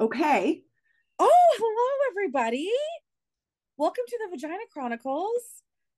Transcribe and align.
Okay. 0.00 0.62
Oh, 1.18 1.56
hello, 1.58 2.10
everybody. 2.10 2.72
Welcome 3.76 4.04
to 4.08 4.18
the 4.24 4.34
Vagina 4.34 4.62
Chronicles 4.72 5.42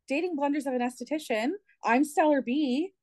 Dating 0.09 0.34
Blunders 0.34 0.67
of 0.67 0.75
an 0.75 0.81
Esthetician. 0.81 1.50
I'm 1.84 2.03
Stellar 2.03 2.42
B, 2.42 2.94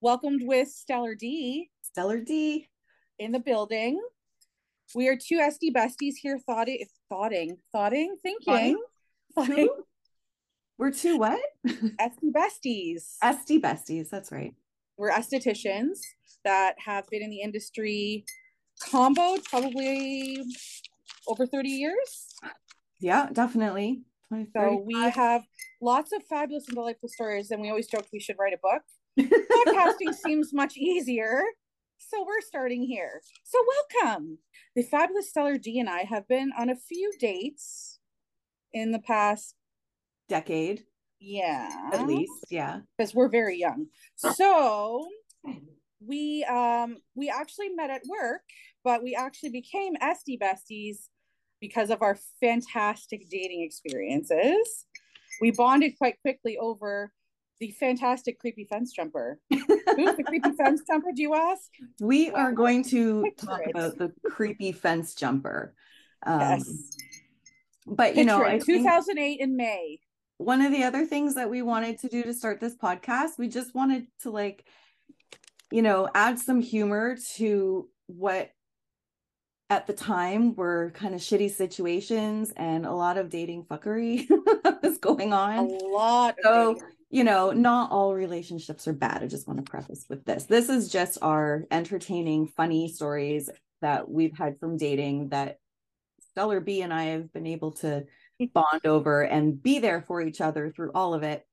welcomed 0.00 0.40
with 0.44 0.66
Stellar 0.66 1.14
D 1.14 1.70
Stellar 1.82 2.18
D. 2.18 2.68
in 3.20 3.30
the 3.30 3.38
building. 3.38 4.02
We 4.92 5.06
are 5.06 5.16
two 5.16 5.38
SD 5.38 5.72
besties 5.72 6.14
here, 6.20 6.40
thoughting, 6.40 6.84
thoughting, 7.08 7.58
thoughting, 7.70 8.16
thinking, 8.20 8.82
thoughting, 9.36 9.68
We're 10.78 10.90
two 10.90 11.16
what? 11.16 11.40
SD 11.64 12.32
besties. 12.32 13.18
SD 13.22 13.60
besties. 13.60 14.10
That's 14.10 14.32
right. 14.32 14.52
We're 14.96 15.12
estheticians 15.12 16.00
that 16.44 16.74
have 16.84 17.06
been 17.08 17.22
in 17.22 17.30
the 17.30 17.40
industry 17.40 18.24
combo 18.90 19.36
probably 19.48 20.44
over 21.26 21.46
30 21.46 21.68
years. 21.68 22.34
Yeah, 23.00 23.28
definitely. 23.32 24.02
20, 24.28 24.48
So 24.56 24.82
we 24.84 24.94
have 25.10 25.42
lots 25.80 26.12
of 26.12 26.22
fabulous 26.24 26.66
and 26.68 26.76
delightful 26.76 27.08
stories, 27.08 27.50
and 27.50 27.60
we 27.60 27.68
always 27.68 27.86
joked 27.86 28.08
we 28.12 28.20
should 28.20 28.36
write 28.38 28.54
a 28.54 28.58
book. 28.58 28.82
Podcasting 29.66 30.14
seems 30.14 30.52
much 30.52 30.76
easier, 30.76 31.42
so 31.98 32.24
we're 32.24 32.40
starting 32.40 32.82
here. 32.82 33.20
So 33.44 33.58
welcome. 34.02 34.38
The 34.74 34.82
fabulous 34.82 35.30
Stellar 35.30 35.58
D 35.58 35.78
and 35.78 35.88
I 35.88 36.00
have 36.00 36.26
been 36.26 36.50
on 36.58 36.68
a 36.70 36.76
few 36.76 37.12
dates 37.20 37.98
in 38.72 38.92
the 38.92 38.98
past, 38.98 39.54
decade 40.28 40.84
yeah, 41.24 41.70
at 41.92 42.06
least. 42.06 42.32
Yeah. 42.50 42.80
because 42.96 43.14
we're 43.14 43.28
very 43.28 43.58
young. 43.58 43.86
So 44.16 45.06
we 46.06 46.44
um 46.44 46.98
we 47.14 47.30
actually 47.30 47.70
met 47.70 47.90
at 47.90 48.02
work, 48.08 48.42
but 48.84 49.02
we 49.02 49.14
actually 49.14 49.50
became 49.50 49.94
SD 49.96 50.38
besties 50.38 51.08
because 51.60 51.90
of 51.90 52.02
our 52.02 52.18
fantastic 52.40 53.28
dating 53.30 53.62
experiences. 53.62 54.86
We 55.40 55.50
bonded 55.50 55.96
quite 55.98 56.20
quickly 56.20 56.58
over 56.58 57.10
the 57.60 57.70
fantastic 57.72 58.38
creepy 58.38 58.64
fence 58.64 58.92
jumper. 58.92 59.40
Who's 59.50 60.16
the 60.16 60.24
creepy 60.26 60.50
fence 60.52 60.82
jumper? 60.86 61.10
Do 61.14 61.22
you 61.22 61.34
ask? 61.34 61.70
We 62.00 62.30
are 62.30 62.52
going 62.52 62.84
to 62.84 63.30
talk 63.38 63.62
it. 63.64 63.70
about 63.70 63.98
the 63.98 64.12
creepy 64.30 64.72
fence 64.72 65.14
jumper. 65.14 65.74
Um, 66.26 66.40
yes. 66.40 66.96
But 67.86 68.16
you 68.16 68.24
know, 68.24 68.38
Picture 68.44 68.64
think 68.64 68.84
2008 68.84 69.40
in 69.40 69.56
May. 69.56 70.00
one 70.38 70.60
of 70.60 70.72
the 70.72 70.84
other 70.84 71.04
things 71.04 71.34
that 71.34 71.50
we 71.50 71.62
wanted 71.62 71.98
to 72.00 72.08
do 72.08 72.22
to 72.22 72.34
start 72.34 72.60
this 72.60 72.76
podcast, 72.76 73.38
we 73.38 73.48
just 73.48 73.74
wanted 73.74 74.06
to 74.22 74.30
like, 74.30 74.64
you 75.70 75.82
know, 75.82 76.08
add 76.14 76.38
some 76.38 76.60
humor 76.60 77.16
to 77.36 77.88
what 78.06 78.50
at 79.70 79.86
the 79.86 79.92
time 79.92 80.54
were 80.54 80.92
kind 80.94 81.14
of 81.14 81.20
shitty 81.20 81.50
situations 81.50 82.52
and 82.56 82.84
a 82.84 82.92
lot 82.92 83.16
of 83.16 83.30
dating 83.30 83.64
fuckery 83.64 84.28
was 84.82 84.98
going 84.98 85.32
on. 85.32 85.58
A 85.58 85.62
lot. 85.86 86.36
Of 86.44 86.44
So, 86.44 86.76
you 87.10 87.24
know, 87.24 87.52
not 87.52 87.90
all 87.90 88.14
relationships 88.14 88.86
are 88.86 88.92
bad. 88.92 89.22
I 89.22 89.26
just 89.26 89.48
want 89.48 89.64
to 89.64 89.70
preface 89.70 90.04
with 90.08 90.24
this. 90.24 90.44
This 90.44 90.68
is 90.68 90.90
just 90.90 91.18
our 91.22 91.64
entertaining, 91.70 92.48
funny 92.48 92.88
stories 92.88 93.48
that 93.80 94.10
we've 94.10 94.36
had 94.36 94.58
from 94.58 94.76
dating 94.76 95.30
that 95.30 95.58
Stellar 96.30 96.60
B 96.60 96.82
and 96.82 96.92
I 96.92 97.04
have 97.04 97.32
been 97.32 97.46
able 97.46 97.72
to 97.72 98.04
bond 98.52 98.84
over 98.84 99.22
and 99.22 99.62
be 99.62 99.78
there 99.78 100.02
for 100.02 100.20
each 100.20 100.40
other 100.40 100.70
through 100.70 100.90
all 100.94 101.14
of 101.14 101.22
it. 101.22 101.46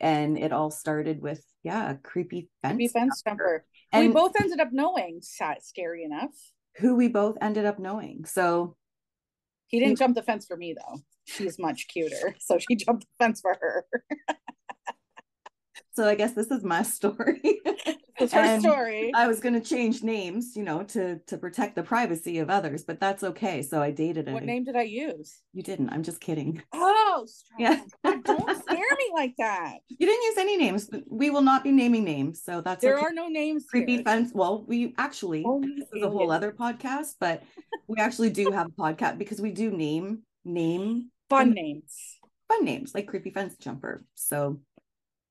And 0.00 0.36
it 0.36 0.52
all 0.52 0.70
started 0.70 1.22
with, 1.22 1.42
yeah, 1.62 1.92
a 1.92 1.94
creepy 1.94 2.50
fence. 2.60 2.74
creepy 2.74 2.88
fence 2.88 3.22
jumper. 3.26 3.64
And 3.92 4.08
we 4.08 4.12
both 4.12 4.32
ended 4.38 4.60
up 4.60 4.72
knowing, 4.72 5.22
scary 5.22 6.04
enough. 6.04 6.34
Who 6.76 6.96
we 6.96 7.08
both 7.08 7.36
ended 7.40 7.64
up 7.64 7.78
knowing. 7.78 8.24
So 8.24 8.76
He 9.68 9.80
didn't 9.80 9.98
jump 9.98 10.14
the 10.14 10.22
fence 10.22 10.46
for 10.46 10.56
me 10.56 10.74
though. 10.74 10.98
She's 11.24 11.58
much 11.58 11.88
cuter, 11.88 12.34
so 12.40 12.58
she 12.58 12.76
jumped 12.76 13.02
the 13.04 13.24
fence 13.24 13.40
for 13.40 13.56
her. 13.60 13.86
so 15.92 16.08
I 16.08 16.14
guess 16.14 16.32
this 16.32 16.50
is 16.50 16.64
my 16.64 16.82
story. 16.82 17.40
It's 18.20 18.32
her 18.32 18.38
And 18.38 18.62
story. 18.62 19.10
I 19.12 19.26
was 19.26 19.40
going 19.40 19.54
to 19.54 19.60
change 19.60 20.04
names, 20.04 20.54
you 20.54 20.62
know, 20.62 20.84
to 20.84 21.18
to 21.26 21.36
protect 21.36 21.74
the 21.74 21.82
privacy 21.82 22.38
of 22.38 22.48
others, 22.48 22.84
but 22.84 23.00
that's 23.00 23.24
okay. 23.24 23.60
So 23.60 23.82
I 23.82 23.90
dated 23.90 24.30
what 24.30 24.44
name 24.44 24.62
did 24.62 24.76
I 24.76 24.82
use? 24.82 25.42
You 25.52 25.64
didn't. 25.64 25.90
I'm 25.90 26.04
just 26.04 26.20
kidding. 26.20 26.62
Oh, 26.72 27.26
Yeah. 27.58 27.80
God, 28.04 28.22
don't 28.22 28.63
scare 28.86 28.96
me 28.98 29.10
like 29.14 29.34
that. 29.38 29.78
You 29.88 30.06
didn't 30.06 30.22
use 30.22 30.38
any 30.38 30.56
names. 30.56 30.90
We 31.08 31.30
will 31.30 31.42
not 31.42 31.64
be 31.64 31.72
naming 31.72 32.04
names, 32.04 32.42
so 32.42 32.60
that's 32.60 32.82
There 32.82 32.96
okay. 32.96 33.06
are 33.06 33.12
no 33.12 33.28
names. 33.28 33.64
creepy 33.68 33.94
here. 33.94 34.02
fence. 34.04 34.32
Well, 34.34 34.64
we 34.66 34.94
actually 34.98 35.44
Only 35.44 35.76
this 35.78 35.88
is 35.94 36.02
a 36.02 36.10
whole 36.10 36.30
other 36.30 36.52
podcast, 36.52 37.14
but 37.20 37.42
we 37.88 37.96
actually 37.98 38.30
do 38.30 38.50
have 38.50 38.66
a 38.66 38.70
podcast 38.70 39.18
because 39.18 39.40
we 39.40 39.50
do 39.52 39.70
name 39.70 40.22
name 40.44 41.10
fun 41.30 41.50
names. 41.52 42.18
fun 42.48 42.64
names 42.64 42.94
like 42.94 43.06
creepy 43.06 43.30
fence 43.30 43.56
jumper. 43.56 44.04
So 44.14 44.60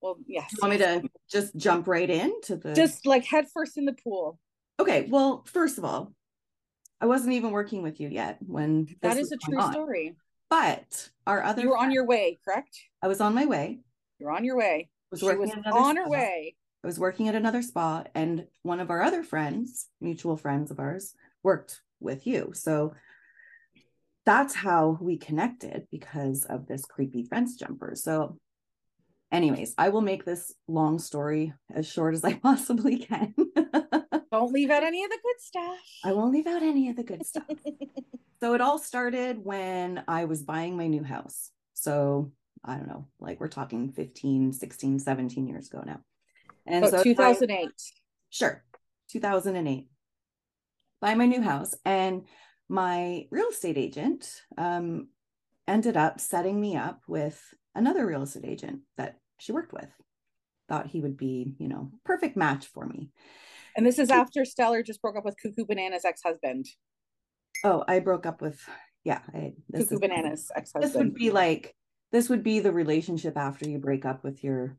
Well, 0.01 0.17
yes. 0.27 0.49
you 0.51 0.57
want 0.61 0.71
me 0.73 0.77
to 0.79 1.03
just 1.31 1.55
jump 1.55 1.87
right 1.87 2.09
into 2.09 2.55
the 2.57 2.73
just 2.73 3.05
like 3.05 3.25
head 3.25 3.45
first 3.53 3.77
in 3.77 3.85
the 3.85 3.93
pool? 4.03 4.39
okay? 4.79 5.07
Well, 5.09 5.43
first 5.47 5.77
of 5.77 5.85
all, 5.85 6.11
I 6.99 7.05
wasn't 7.05 7.33
even 7.33 7.51
working 7.51 7.83
with 7.83 7.99
you 7.99 8.07
yet 8.09 8.37
when 8.41 8.87
That 9.01 9.17
is 9.17 9.31
a 9.31 9.37
true 9.37 9.59
on. 9.59 9.71
story. 9.73 10.15
But 10.53 11.09
our 11.25 11.41
other 11.41 11.63
You 11.63 11.69
were 11.69 11.77
on 11.79 11.89
your 11.89 12.05
way, 12.05 12.37
correct? 12.45 12.77
I 13.01 13.07
was 13.07 13.19
on 13.19 13.33
my 13.33 13.47
way. 13.47 13.79
You're 14.19 14.29
on 14.29 14.45
your 14.45 14.55
way. 14.55 14.91
Was 15.09 15.21
She 15.21 15.25
working 15.25 15.39
was 15.39 15.51
on 15.65 15.95
her 15.95 16.03
spa. 16.03 16.11
way. 16.11 16.55
I 16.83 16.87
was 16.87 16.99
working 16.99 17.27
at 17.27 17.33
another 17.33 17.63
spa, 17.63 18.03
and 18.13 18.45
one 18.61 18.79
of 18.79 18.91
our 18.91 19.01
other 19.01 19.23
friends, 19.23 19.87
mutual 19.99 20.37
friends 20.37 20.69
of 20.69 20.79
ours, 20.79 21.15
worked 21.41 21.81
with 21.99 22.27
you. 22.27 22.51
So 22.53 22.93
that's 24.27 24.53
how 24.53 24.99
we 25.01 25.17
connected 25.17 25.87
because 25.89 26.45
of 26.45 26.67
this 26.67 26.85
creepy 26.85 27.23
fence 27.23 27.55
jumper. 27.55 27.93
So, 27.95 28.37
anyways, 29.31 29.73
I 29.79 29.89
will 29.89 30.01
make 30.01 30.23
this 30.23 30.53
long 30.67 30.99
story 30.99 31.51
as 31.73 31.91
short 31.91 32.13
as 32.13 32.23
I 32.23 32.33
possibly 32.43 32.99
can. 32.99 33.33
Don't 34.31 34.53
leave 34.53 34.69
out 34.69 34.83
any 34.83 35.03
of 35.03 35.09
the 35.09 35.19
good 35.23 35.41
stuff. 35.41 35.79
I 36.05 36.11
won't 36.13 36.31
leave 36.31 36.45
out 36.45 36.61
any 36.61 36.89
of 36.91 36.95
the 36.95 37.03
good 37.03 37.25
stuff. 37.25 37.45
so, 38.43 38.53
it 38.55 38.59
all 38.59 38.77
started 38.77 39.37
when 39.41 40.03
I 40.05 40.25
was 40.25 40.43
buying 40.43 40.75
my 40.75 40.87
new 40.87 41.01
house. 41.01 41.49
So, 41.75 42.33
I 42.61 42.75
don't 42.75 42.89
know, 42.89 43.07
like 43.21 43.39
we're 43.39 43.47
talking 43.47 43.93
15, 43.93 44.51
16, 44.51 44.99
17 44.99 45.47
years 45.47 45.69
ago 45.69 45.81
now. 45.85 46.01
And 46.67 46.83
So 46.83 46.97
so, 46.97 47.03
2008. 47.03 47.69
Sure. 48.31 48.61
2008. 49.11 49.87
Buy 50.99 51.15
my 51.15 51.25
new 51.25 51.41
house. 51.41 51.73
And 51.85 52.25
my 52.67 53.27
real 53.31 53.47
estate 53.47 53.77
agent 53.77 54.29
um, 54.57 55.07
ended 55.65 55.95
up 55.95 56.19
setting 56.19 56.59
me 56.59 56.75
up 56.75 56.99
with 57.07 57.41
another 57.75 58.05
real 58.05 58.23
estate 58.23 58.43
agent 58.43 58.81
that 58.97 59.19
she 59.39 59.53
worked 59.53 59.71
with. 59.71 59.87
Thought 60.67 60.87
he 60.87 60.99
would 60.99 61.15
be, 61.15 61.55
you 61.59 61.69
know, 61.69 61.91
perfect 62.03 62.35
match 62.35 62.65
for 62.65 62.85
me. 62.85 63.09
And 63.77 63.85
this 63.85 63.99
is 63.99 64.11
after 64.11 64.43
Stellar 64.43 64.83
just 64.83 65.01
broke 65.01 65.15
up 65.15 65.23
with 65.23 65.37
Cuckoo 65.41 65.65
Banana's 65.65 66.03
ex-husband. 66.03 66.65
Oh, 67.63 67.83
I 67.87 67.99
broke 67.99 68.25
up 68.25 68.41
with, 68.41 68.59
yeah. 69.03 69.19
I, 69.33 69.53
this 69.69 69.83
Cuckoo 69.89 69.95
is- 69.95 70.01
Banana's 70.01 70.51
ex-husband. 70.55 70.83
This 70.83 70.97
would 70.97 71.13
be 71.13 71.31
like, 71.31 71.75
this 72.11 72.29
would 72.29 72.43
be 72.43 72.59
the 72.59 72.71
relationship 72.71 73.37
after 73.37 73.69
you 73.69 73.79
break 73.79 74.05
up 74.05 74.23
with 74.23 74.43
your, 74.43 74.77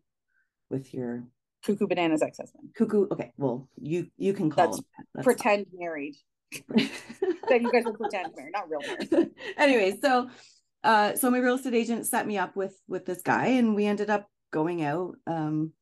with 0.71 0.93
your 0.95 1.25
Cuckoo 1.65 1.87
Banana's 1.87 2.23
ex-husband. 2.23 2.69
cuckoo. 2.77 3.07
Okay. 3.11 3.33
Well, 3.39 3.69
you, 3.81 4.09
you 4.19 4.35
can 4.35 4.51
call 4.51 4.67
That's 4.67 4.77
that. 4.79 5.07
That's 5.15 5.25
Pretend 5.25 5.67
married. 5.73 6.15
fine. 6.77 6.91
Then 7.49 7.63
you 7.63 7.73
guys 7.73 7.85
are 7.87 7.93
pretend 7.95 8.33
married, 8.37 8.53
not 8.53 8.69
real 8.69 8.81
married. 9.11 9.31
anyway 9.59 9.99
so 10.01 10.29
uh 10.85 11.15
so 11.17 11.31
my 11.31 11.39
real 11.39 11.57
estate 11.57 11.75
agent 11.75 12.07
set 12.07 12.27
me 12.27 12.39
up 12.39 12.55
with 12.55 12.79
with 12.87 13.05
this 13.07 13.23
guy 13.23 13.47
and 13.49 13.75
we 13.75 13.87
ended 13.87 14.09
up 14.09 14.29
going 14.53 14.83
out 14.85 15.17
um 15.27 15.73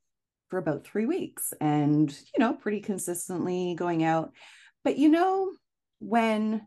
for 0.48 0.58
about 0.58 0.84
three 0.84 1.05
weeks 1.06 1.52
and 1.60 2.10
you 2.10 2.38
know 2.40 2.55
pretty 2.55 2.81
consistently 2.81 3.75
going 3.76 4.02
out 4.02 4.32
but 4.82 4.96
you 4.98 5.08
know 5.08 5.52
when 6.00 6.66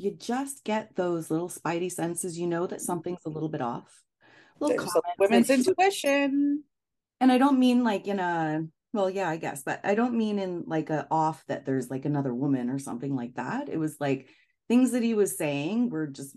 you 0.00 0.14
just 0.16 0.64
get 0.64 0.94
those 0.96 1.30
little 1.30 1.48
spidey 1.48 1.90
senses 1.90 2.38
you 2.38 2.46
know 2.46 2.66
that 2.66 2.80
something's 2.80 3.24
a 3.26 3.30
little 3.30 3.48
bit 3.48 3.60
off 3.60 4.02
little 4.60 4.76
women's 5.18 5.50
intuition. 5.50 6.62
and 7.20 7.32
i 7.32 7.38
don't 7.38 7.58
mean 7.58 7.84
like 7.84 8.06
in 8.06 8.18
a 8.18 8.62
well 8.92 9.08
yeah 9.08 9.28
i 9.28 9.36
guess 9.36 9.62
but 9.62 9.80
i 9.84 9.94
don't 9.94 10.14
mean 10.14 10.38
in 10.38 10.64
like 10.66 10.90
a 10.90 11.06
off 11.10 11.44
that 11.48 11.64
there's 11.64 11.90
like 11.90 12.04
another 12.04 12.34
woman 12.34 12.70
or 12.70 12.78
something 12.78 13.14
like 13.14 13.34
that. 13.34 13.68
It 13.68 13.78
was 13.78 13.96
like 14.00 14.28
things 14.68 14.92
that 14.92 15.02
he 15.02 15.14
was 15.14 15.36
saying 15.36 15.90
were 15.90 16.06
just 16.06 16.36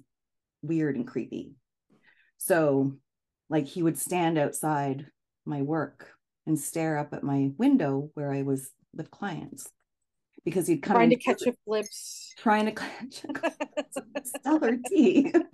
weird 0.62 0.96
and 0.96 1.08
creepy. 1.08 1.54
So 2.38 2.94
like 3.50 3.68
he 3.68 3.84
would 3.84 3.98
stand 3.98 4.38
outside 4.38 5.06
my 5.46 5.62
work 5.62 6.10
and 6.46 6.60
stare 6.60 6.98
up 6.98 7.14
at 7.14 7.24
my 7.24 7.52
window 7.58 8.10
where 8.14 8.32
i 8.34 8.42
was 8.42 8.70
with 8.94 9.12
clients 9.12 9.70
because 10.46 10.68
he'd 10.68 10.82
come 10.82 10.96
Trying 10.96 11.10
to 11.10 11.16
catch 11.16 11.42
a 11.44 11.54
glimpse 11.66 12.34
trying 12.38 12.66
to 12.66 12.72
catch 12.72 13.24
a 13.26 14.22
stellar 14.24 14.78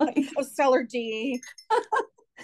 like, 0.00 0.28
of 0.36 0.46
Stellar 0.46 0.82
D. 0.82 1.40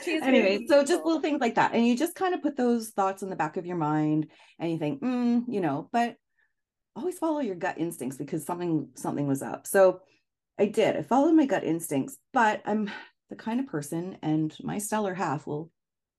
She 0.05 0.13
is 0.13 0.25
very 0.25 0.39
anyway, 0.39 0.67
so 0.69 0.85
just 0.85 1.05
little 1.05 1.21
things 1.21 1.41
like 1.41 1.55
that. 1.55 1.73
And 1.73 1.87
you 1.87 1.97
just 1.97 2.15
kind 2.15 2.35
of 2.35 2.43
put 2.43 2.57
those 2.57 2.91
thoughts 2.91 3.23
in 3.23 3.31
the 3.31 3.37
back 3.37 3.57
of 3.57 3.67
your 3.67 3.77
mind 3.77 4.27
and 4.59 4.71
you 4.71 4.79
think, 4.79 5.03
mm, 5.03 5.43
you 5.49 5.61
know, 5.61 5.89
but 5.93 6.17
always 6.95 7.19
follow 7.19 7.41
your 7.41 7.55
gut 7.55 7.79
instincts 7.79 8.19
because 8.19 8.45
something 8.45 8.89
something 8.95 9.27
was 9.27 9.43
up. 9.43 9.67
So 9.67 10.01
I 10.59 10.67
did. 10.67 10.97
I 10.97 11.03
followed 11.03 11.33
my 11.33 11.47
gut 11.47 11.65
instincts, 11.65 12.17
but 12.33 12.63
I'm 12.67 12.91
the 13.31 13.37
kind 13.37 13.59
of 13.59 13.67
person, 13.67 14.19
and 14.23 14.55
my 14.63 14.79
stellar 14.79 15.15
half 15.15 15.47
will 15.47 15.71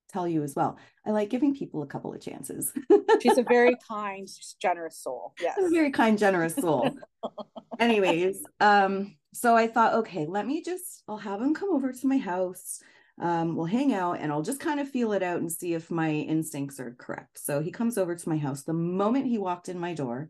tell 0.10 0.28
you 0.28 0.44
as 0.44 0.56
well. 0.56 0.78
I 1.06 1.12
like 1.12 1.30
giving 1.30 1.56
people 1.56 1.84
a 1.84 1.88
couple 1.88 2.14
of 2.14 2.22
chances. 2.22 2.74
She's 3.22 3.38
a 3.38 3.44
very 3.44 3.76
kind, 3.88 4.28
generous 4.62 4.98
soul. 5.00 5.34
Yes. 5.40 5.58
a 5.58 5.70
very 5.70 5.92
kind, 5.92 6.18
generous 6.18 6.56
soul. 6.56 6.98
Anyways, 7.80 8.44
um, 8.60 9.16
so 9.34 9.56
I 9.56 9.68
thought, 9.68 9.94
okay, 9.96 10.26
let 10.26 10.48
me 10.48 10.62
just, 10.64 11.04
I'll 11.08 11.18
have 11.18 11.42
him 11.42 11.54
come 11.54 11.74
over 11.74 11.92
to 11.92 12.08
my 12.08 12.18
house. 12.18 12.80
Um, 13.20 13.56
we'll 13.56 13.66
hang 13.66 13.94
out 13.94 14.20
and 14.20 14.32
I'll 14.32 14.44
just 14.44 14.60
kind 14.60 14.80
of 14.80 14.90
feel 14.90 15.12
it 15.14 15.24
out 15.24 15.40
and 15.40 15.52
see 15.52 15.74
if 15.74 15.90
my 15.90 16.12
instincts 16.12 16.80
are 16.80 16.96
correct. 16.98 17.40
So 17.40 17.62
he 17.62 17.72
comes 17.72 17.98
over 17.98 18.16
to 18.16 18.30
my 18.30 18.38
house. 18.38 18.64
The 18.64 18.74
moment 18.74 19.26
he 19.26 19.38
walked 19.38 19.70
in 19.70 19.80
my 19.80 19.94
door, 19.94 20.30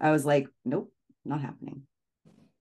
I 0.00 0.10
was 0.10 0.26
like, 0.26 0.48
nope, 0.64 0.92
not 1.24 1.40
happening. 1.40 1.82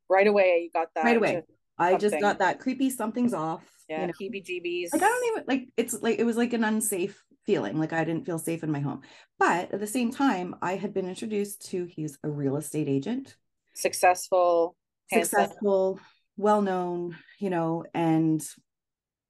Right 0.10 0.28
away, 0.28 0.62
you 0.64 0.70
got 0.72 0.90
that. 0.96 1.04
Right 1.04 1.18
away. 1.18 1.44
I 1.78 1.96
just 1.96 2.20
got 2.20 2.40
that 2.40 2.60
creepy 2.60 2.90
something's 2.90 3.34
off. 3.34 3.64
Yeah, 3.90 4.02
you 4.02 4.08
know? 4.08 4.14
heebie-jeebies. 4.20 4.90
Like 4.92 5.04
I 5.04 5.08
don't 5.08 5.26
even 5.32 5.44
like 5.48 5.68
it's 5.78 6.02
like 6.02 6.20
it 6.20 6.26
was 6.26 6.38
like 6.38 6.54
an 6.54 6.64
unsafe 6.64 7.24
feeling. 7.46 7.80
Like 7.80 7.94
I 7.94 8.04
didn't 8.04 8.26
feel 8.26 8.40
safe 8.40 8.64
in 8.64 8.72
my 8.72 8.80
home. 8.80 9.02
But 9.40 9.74
at 9.74 9.80
the 9.80 9.88
same 9.88 10.12
time, 10.12 10.56
I 10.62 10.76
had 10.76 10.94
been 10.94 11.08
introduced 11.08 11.70
to 11.70 11.86
he's 11.86 12.18
a 12.24 12.30
real 12.30 12.58
estate 12.58 12.88
agent. 12.88 13.36
Successful, 13.74 14.76
successful, 15.12 16.00
well 16.36 16.62
known, 16.62 17.16
you 17.40 17.50
know, 17.50 17.86
and 17.94 18.44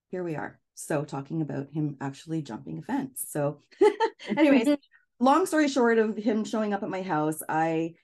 here 0.09 0.23
we 0.23 0.35
are. 0.35 0.59
So 0.73 1.03
talking 1.03 1.41
about 1.41 1.67
him 1.71 1.97
actually 2.01 2.41
jumping 2.41 2.79
a 2.79 2.81
fence. 2.81 3.25
So 3.27 3.61
anyways, 4.29 4.77
long 5.19 5.45
story 5.45 5.67
short 5.67 5.97
of 5.97 6.17
him 6.17 6.43
showing 6.45 6.73
up 6.73 6.83
at 6.83 6.89
my 6.89 7.01
house, 7.01 7.41
I 7.47 7.95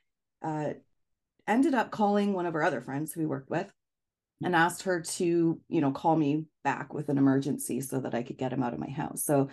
uh 0.44 0.74
ended 1.48 1.74
up 1.74 1.92
calling 1.92 2.34
one 2.34 2.46
of 2.46 2.56
our 2.56 2.64
other 2.64 2.82
friends 2.82 3.12
who 3.12 3.22
we 3.22 3.26
worked 3.26 3.50
with 3.50 3.72
and 4.46 4.56
asked 4.56 4.84
her 4.84 5.02
to, 5.02 5.60
you 5.68 5.82
know, 5.82 5.92
call 5.92 6.16
me 6.16 6.46
back 6.64 6.94
with 6.94 7.10
an 7.10 7.18
emergency 7.18 7.82
so 7.82 8.00
that 8.00 8.16
I 8.16 8.24
could 8.24 8.38
get 8.38 8.54
him 8.54 8.64
out 8.64 8.74
of 8.74 8.80
my 8.80 8.90
house. 8.90 9.24
So 9.24 9.50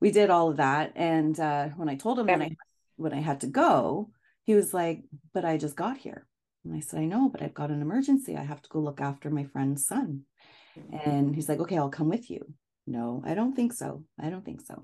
we 0.00 0.10
did 0.10 0.30
all 0.30 0.50
of 0.50 0.56
that. 0.58 0.92
And 0.96 1.38
uh, 1.38 1.68
when 1.70 1.88
I 1.88 1.96
told 1.96 2.18
him 2.18 2.26
when 2.26 2.42
I 2.42 2.56
when 2.96 3.12
I 3.12 3.20
had 3.20 3.40
to 3.40 3.46
go, 3.46 4.10
he 4.44 4.54
was 4.54 4.74
like, 4.74 5.02
"But 5.32 5.44
I 5.44 5.56
just 5.56 5.76
got 5.76 5.96
here." 5.96 6.26
And 6.64 6.74
I 6.74 6.80
said, 6.80 7.00
"I 7.00 7.06
know, 7.06 7.28
but 7.28 7.42
I've 7.42 7.54
got 7.54 7.70
an 7.70 7.82
emergency. 7.82 8.36
I 8.36 8.42
have 8.42 8.62
to 8.62 8.68
go 8.68 8.80
look 8.80 9.00
after 9.00 9.30
my 9.30 9.44
friend's 9.44 9.86
son." 9.86 10.22
And 10.92 11.34
he's 11.34 11.48
like, 11.48 11.60
"Okay, 11.60 11.78
I'll 11.78 11.90
come 11.90 12.08
with 12.08 12.30
you." 12.30 12.52
No, 12.86 13.22
I 13.24 13.34
don't 13.34 13.54
think 13.54 13.72
so. 13.72 14.04
I 14.20 14.30
don't 14.30 14.44
think 14.44 14.60
so. 14.62 14.82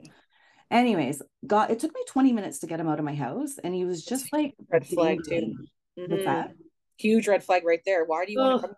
Anyways, 0.70 1.22
got 1.46 1.70
it 1.70 1.78
took 1.78 1.94
me 1.94 2.02
20 2.08 2.32
minutes 2.32 2.58
to 2.60 2.66
get 2.66 2.80
him 2.80 2.88
out 2.88 2.98
of 2.98 3.04
my 3.04 3.14
house, 3.14 3.58
and 3.62 3.74
he 3.74 3.84
was 3.84 4.04
just 4.04 4.32
like 4.32 4.54
red 4.68 4.86
flag 4.86 5.18
too. 5.26 5.54
Mm-hmm. 5.98 6.24
that? 6.24 6.52
Huge 6.98 7.28
red 7.28 7.42
flag 7.42 7.64
right 7.64 7.80
there. 7.84 8.04
Why 8.04 8.24
do 8.24 8.32
you 8.32 8.38
want 8.38 8.60
to 8.60 8.68
come 8.68 8.76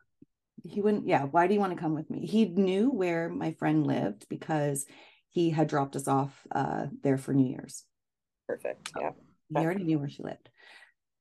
he 0.68 0.80
wouldn't 0.80 1.06
yeah 1.06 1.24
why 1.24 1.46
do 1.46 1.54
you 1.54 1.60
want 1.60 1.74
to 1.74 1.80
come 1.80 1.94
with 1.94 2.10
me? 2.10 2.26
He 2.26 2.46
knew 2.46 2.90
where 2.90 3.28
my 3.28 3.52
friend 3.52 3.86
lived 3.86 4.26
because 4.28 4.86
he 5.30 5.50
had 5.50 5.68
dropped 5.68 5.96
us 5.96 6.08
off 6.08 6.46
uh 6.54 6.86
there 7.02 7.18
for 7.18 7.32
new 7.32 7.48
year's. 7.48 7.84
Perfect 8.46 8.92
yeah 8.98 9.10
he 9.48 9.64
already 9.64 9.84
knew 9.84 9.98
where 9.98 10.08
she 10.08 10.22
lived. 10.22 10.48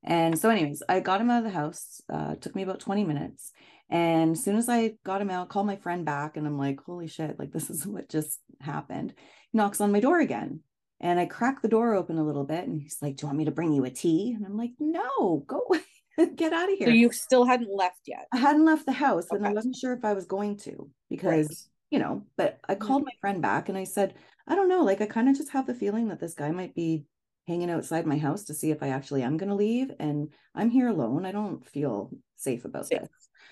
And 0.04 0.38
so 0.38 0.50
anyways 0.50 0.82
i 0.88 1.00
got 1.00 1.20
him 1.20 1.30
out 1.30 1.38
of 1.38 1.44
the 1.44 1.58
house 1.58 2.00
uh 2.12 2.34
took 2.36 2.54
me 2.54 2.62
about 2.62 2.80
20 2.80 3.04
minutes. 3.04 3.52
And 3.88 4.32
as 4.32 4.44
soon 4.44 4.56
as 4.56 4.68
i 4.68 4.94
got 5.04 5.20
him 5.20 5.30
out 5.30 5.48
called 5.48 5.66
my 5.66 5.76
friend 5.76 6.04
back 6.04 6.36
and 6.36 6.46
i'm 6.46 6.58
like 6.58 6.80
holy 6.82 7.08
shit 7.08 7.38
like 7.38 7.52
this 7.52 7.70
is 7.70 7.86
what 7.86 8.08
just 8.08 8.40
happened. 8.60 9.14
He 9.50 9.58
knocks 9.58 9.80
on 9.80 9.92
my 9.92 10.00
door 10.00 10.20
again 10.20 10.60
and 11.00 11.20
i 11.20 11.26
crack 11.26 11.62
the 11.62 11.68
door 11.68 11.94
open 11.94 12.18
a 12.18 12.24
little 12.24 12.44
bit 12.44 12.66
and 12.66 12.80
he's 12.80 12.98
like 13.02 13.16
do 13.16 13.22
you 13.22 13.28
want 13.28 13.38
me 13.38 13.44
to 13.44 13.50
bring 13.50 13.72
you 13.72 13.84
a 13.84 13.90
tea? 13.90 14.32
And 14.36 14.44
i'm 14.46 14.56
like 14.56 14.72
no 14.78 15.44
go 15.46 15.62
away 15.68 15.80
get 16.36 16.52
out 16.52 16.70
of 16.72 16.78
here. 16.78 16.88
So 16.88 16.92
you 16.92 17.12
still 17.12 17.44
hadn't 17.44 17.74
left 17.74 18.00
yet. 18.06 18.26
I 18.32 18.38
hadn't 18.38 18.64
left 18.64 18.86
the 18.86 18.92
house 18.92 19.26
okay. 19.30 19.36
and 19.36 19.46
I 19.46 19.52
wasn't 19.52 19.76
sure 19.76 19.92
if 19.92 20.04
I 20.04 20.12
was 20.12 20.26
going 20.26 20.56
to 20.58 20.90
because, 21.10 21.48
right. 21.48 21.56
you 21.90 21.98
know, 21.98 22.22
but 22.36 22.58
I 22.68 22.74
called 22.74 23.02
mm-hmm. 23.02 23.06
my 23.06 23.20
friend 23.20 23.42
back 23.42 23.68
and 23.68 23.78
I 23.78 23.84
said, 23.84 24.14
I 24.46 24.54
don't 24.54 24.68
know, 24.68 24.82
like 24.82 25.00
I 25.00 25.06
kind 25.06 25.28
of 25.28 25.36
just 25.36 25.50
have 25.50 25.66
the 25.66 25.74
feeling 25.74 26.08
that 26.08 26.20
this 26.20 26.34
guy 26.34 26.50
might 26.50 26.74
be 26.74 27.04
hanging 27.48 27.70
outside 27.70 28.06
my 28.06 28.18
house 28.18 28.44
to 28.44 28.54
see 28.54 28.70
if 28.70 28.82
I 28.82 28.88
actually 28.88 29.22
am 29.22 29.36
going 29.36 29.50
to 29.50 29.54
leave 29.54 29.90
and 30.00 30.32
I'm 30.54 30.70
here 30.70 30.88
alone. 30.88 31.24
I 31.24 31.32
don't 31.32 31.64
feel 31.66 32.10
safe 32.36 32.64
about 32.64 32.86
safe. 32.86 33.00
this. 33.00 33.10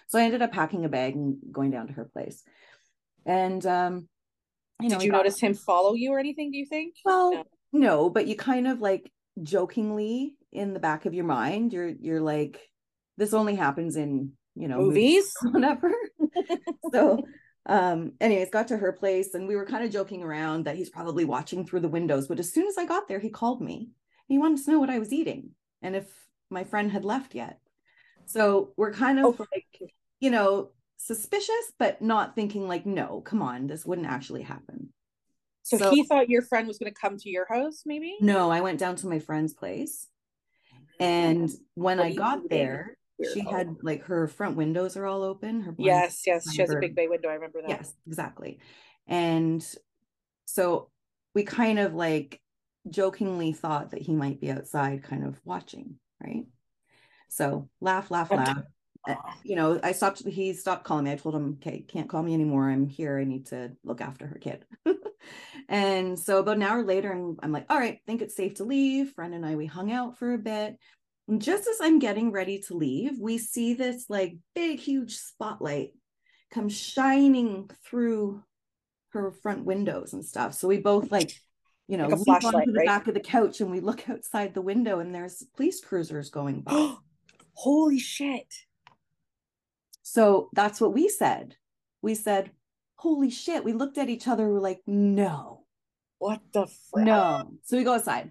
So 0.09 0.19
I 0.19 0.23
ended 0.23 0.43
up 0.43 0.53
packing 0.53 0.85
a 0.85 0.89
bag 0.89 1.15
and 1.15 1.37
going 1.51 1.71
down 1.71 1.87
to 1.89 1.93
her 1.93 2.05
place. 2.05 2.43
And 3.25 3.65
um 3.67 4.09
you 4.83 4.89
know, 4.89 4.99
Did 4.99 5.05
you 5.05 5.11
got, 5.13 5.19
notice 5.19 5.41
him 5.41 5.55
follow 5.55 5.95
you 5.95 6.11
or 6.13 6.19
anything, 6.19 6.51
do 6.51 6.59
you 6.59 6.67
think? 6.67 6.97
Well, 7.05 7.33
no. 7.33 7.45
no, 7.73 8.11
but 8.11 8.27
you 8.27 8.35
kind 8.35 8.67
of 8.67 8.81
like 8.81 9.11
jokingly 9.43 10.37
in 10.55 10.73
the 10.73 10.81
back 10.81 11.05
of 11.05 11.15
your 11.15 11.25
mind. 11.25 11.73
You're 11.73 11.89
you're 11.89 12.21
like 12.21 12.61
this 13.17 13.35
only 13.35 13.55
happens 13.55 13.97
in 13.97 14.33
you 14.55 14.69
know 14.69 14.79
movies, 14.79 15.33
movies? 15.43 15.53
whatever. 15.55 15.93
So 16.93 17.25
um 17.67 18.13
anyways 18.21 18.51
got 18.51 18.69
to 18.69 18.77
her 18.77 18.93
place 18.93 19.35
and 19.35 19.49
we 19.49 19.57
were 19.57 19.65
kind 19.65 19.85
of 19.85 19.91
joking 19.91 20.23
around 20.23 20.65
that 20.65 20.77
he's 20.77 20.91
probably 20.91 21.25
watching 21.25 21.65
through 21.65 21.81
the 21.81 21.89
windows 21.89 22.29
but 22.29 22.39
as 22.39 22.53
soon 22.53 22.67
as 22.67 22.77
i 22.77 22.85
got 22.85 23.09
there 23.09 23.19
he 23.19 23.31
called 23.31 23.61
me. 23.61 23.91
He 24.29 24.39
wanted 24.39 24.65
to 24.65 24.71
know 24.71 24.79
what 24.79 24.91
i 24.91 24.99
was 24.99 25.13
eating 25.13 25.51
and 25.83 25.97
if 25.97 26.07
my 26.51 26.65
friend 26.65 26.93
had 26.93 27.05
left 27.05 27.35
yet. 27.35 27.59
So 28.27 28.73
we're 28.77 28.93
kind 28.93 29.19
of 29.19 29.25
oh. 29.25 29.47
like 29.53 29.93
you 30.21 30.31
know 30.31 30.71
suspicious 30.97 31.73
but 31.79 32.01
not 32.01 32.35
thinking 32.35 32.69
like 32.69 32.87
no 32.87 33.21
come 33.21 33.43
on 33.43 33.67
this 33.67 33.85
wouldn't 33.85 34.09
actually 34.09 34.43
happen. 34.43 34.91
So, 35.63 35.79
so 35.79 35.91
he 35.91 36.05
thought 36.05 36.29
your 36.29 36.43
friend 36.43 36.69
was 36.69 36.79
going 36.79 36.93
to 36.93 37.01
come 37.01 37.17
to 37.17 37.31
your 37.31 37.47
house 37.49 37.83
maybe? 37.87 38.17
No 38.21 38.51
i 38.51 38.61
went 38.61 38.79
down 38.79 38.97
to 38.97 39.07
my 39.07 39.19
friend's 39.19 39.55
place 39.55 40.07
and 41.01 41.51
when 41.75 42.01
I 42.01 42.13
got 42.15 42.49
there, 42.49 42.97
she 43.23 43.41
had 43.41 43.77
like 43.83 44.05
her 44.05 44.27
front 44.29 44.57
windows 44.57 44.97
are 44.97 45.07
all 45.07 45.23
open. 45.23 45.61
Her 45.63 45.75
yes, 45.79 46.23
yes, 46.27 46.51
she 46.53 46.63
has 46.63 46.73
a 46.73 46.77
big 46.77 46.95
bay 46.95 47.09
window. 47.09 47.29
I 47.29 47.35
remember 47.35 47.63
that. 47.63 47.69
Yes, 47.71 47.95
exactly. 48.07 48.59
And 49.07 49.65
so 50.47 50.91
we 51.35 51.45
kind 51.45 51.79
of 51.79 51.95
like 51.95 52.41
jokingly 52.91 53.53
thought 53.53 53.91
that 53.91 54.03
he 54.03 54.15
might 54.15 54.41
be 54.41 54.51
outside, 54.51 55.03
kind 55.03 55.25
of 55.25 55.41
watching, 55.45 55.99
right? 56.23 56.47
So 57.29 57.69
laugh, 57.81 58.11
laugh, 58.11 58.33
laugh. 58.33 58.59
Uh, 59.07 59.17
you 59.45 59.57
know, 59.57 59.79
I 59.83 59.93
stopped. 59.93 60.27
He 60.27 60.55
stopped 60.55 60.85
calling 60.85 61.05
me. 61.05 61.13
I 61.13 61.17
told 61.17 61.35
him, 61.35 61.59
"Okay, 61.61 61.81
can't 61.87 62.09
call 62.09 62.23
me 62.23 62.33
anymore. 62.35 62.71
I'm 62.71 62.87
here. 62.87 63.19
I 63.19 63.25
need 63.25 63.47
to 63.47 63.73
look 63.85 64.01
after 64.01 64.27
her 64.27 64.39
kid." 64.39 64.65
and 65.69 66.19
so 66.19 66.39
about 66.39 66.57
an 66.57 66.63
hour 66.63 66.83
later, 66.83 67.13
I'm, 67.13 67.37
I'm 67.43 67.53
like, 67.53 67.67
"All 67.71 67.79
right, 67.79 67.99
think 68.07 68.23
it's 68.23 68.37
safe 68.37 68.55
to 68.55 68.65
leave." 68.65 69.13
Friend 69.13 69.35
and 69.35 69.45
I 69.45 69.57
we 69.57 69.67
hung 69.67 69.93
out 69.93 70.19
for 70.19 70.35
a 70.35 70.39
bit. 70.39 70.77
And 71.29 71.41
just 71.41 71.69
as 71.69 71.79
I'm 71.81 71.99
getting 71.99 72.33
ready 72.33 72.59
to 72.61 72.75
leave, 72.75 73.19
we 73.19 73.39
see 73.39 73.75
this 73.75 74.07
like 74.09 74.37
big, 74.55 74.79
huge 74.79 75.17
spotlight 75.17 75.93
come 76.51 76.69
shining 76.69 77.71
through 77.85 78.43
her 79.11 79.31
front 79.31 79.65
windows 79.65 80.13
and 80.13 80.25
stuff. 80.25 80.55
So 80.55 80.69
we 80.69 80.79
both 80.79 81.11
like, 81.11 81.33
you 81.89 81.97
know, 81.97 82.09
like 82.09 82.27
leap 82.27 82.45
onto 82.45 82.73
the 82.73 82.79
right? 82.79 82.87
back 82.87 83.09
of 83.09 83.15
the 83.15 83.21
couch 83.21 83.61
and 83.61 83.71
we 83.71 83.81
look 83.81 84.09
outside 84.11 84.53
the 84.53 84.63
window 84.63 85.01
and 85.01 85.15
there's 85.15 85.43
police 85.57 85.81
cruisers 85.81 86.31
going 86.31 86.61
by. 86.61 86.95
Holy 87.55 87.99
shit. 87.99 88.53
So 90.03 90.51
that's 90.53 90.81
what 90.81 90.93
we 90.93 91.09
said. 91.09 91.57
We 92.03 92.15
said, 92.15 92.51
Holy 93.05 93.29
shit. 93.29 93.65
We 93.65 93.75
looked 93.75 93.99
at 93.99 94.09
each 94.09 94.27
other. 94.27 94.49
We're 94.49 94.61
like, 94.61 94.81
No. 94.87 95.67
What 96.21 96.41
the 96.55 96.67
frick? 96.67 97.05
No. 97.05 97.13
Ah. 97.13 97.43
So 97.63 97.77
we 97.77 97.85
go 97.85 97.93
outside. 97.93 98.31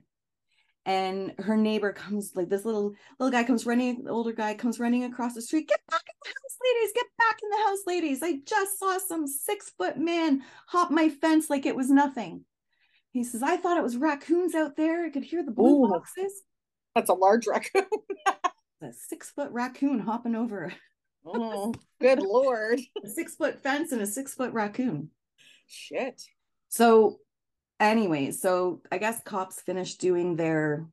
And 0.83 1.35
her 1.37 1.55
neighbor 1.55 1.93
comes, 1.93 2.31
like 2.33 2.49
this 2.49 2.65
little 2.65 2.95
little 3.19 3.31
guy 3.31 3.43
comes 3.43 3.67
running, 3.67 4.03
the 4.03 4.09
older 4.09 4.33
guy 4.33 4.55
comes 4.55 4.79
running 4.79 5.03
across 5.03 5.35
the 5.35 5.43
street. 5.43 5.67
Get 5.67 5.79
back 5.91 6.01
in 6.07 6.15
the 6.23 6.29
house, 6.29 6.57
ladies! 6.65 6.91
Get 6.95 7.05
back 7.19 7.39
in 7.43 7.49
the 7.51 7.65
house, 7.67 7.79
ladies! 7.85 8.23
I 8.23 8.39
just 8.45 8.79
saw 8.79 8.97
some 8.97 9.27
six 9.27 9.71
foot 9.77 9.99
man 9.99 10.41
hop 10.67 10.89
my 10.89 11.07
fence 11.07 11.51
like 11.51 11.67
it 11.67 11.75
was 11.75 11.91
nothing. 11.91 12.43
He 13.11 13.23
says, 13.23 13.43
I 13.43 13.57
thought 13.57 13.77
it 13.77 13.83
was 13.83 13.95
raccoons 13.95 14.55
out 14.55 14.75
there. 14.75 15.05
I 15.05 15.11
could 15.11 15.23
hear 15.23 15.45
the 15.45 15.51
blue 15.51 15.85
Ooh, 15.85 15.87
boxes. 15.87 16.41
That's 16.95 17.11
a 17.11 17.13
large 17.13 17.45
raccoon. 17.45 17.85
a 18.81 18.91
six 19.07 19.29
foot 19.29 19.51
raccoon 19.51 19.99
hopping 19.99 20.35
over 20.35 20.73
Oh, 21.25 21.73
good 22.01 22.19
lord. 22.21 22.79
a 23.03 23.07
six 23.07 23.35
foot 23.35 23.61
fence 23.61 23.91
and 23.91 24.01
a 24.01 24.07
six 24.07 24.33
foot 24.33 24.53
raccoon. 24.53 25.09
Shit. 25.67 26.21
So, 26.69 27.19
anyway, 27.79 28.31
so 28.31 28.81
I 28.91 28.97
guess 28.97 29.21
cops 29.23 29.61
finished 29.61 30.01
doing 30.01 30.35
their 30.35 30.87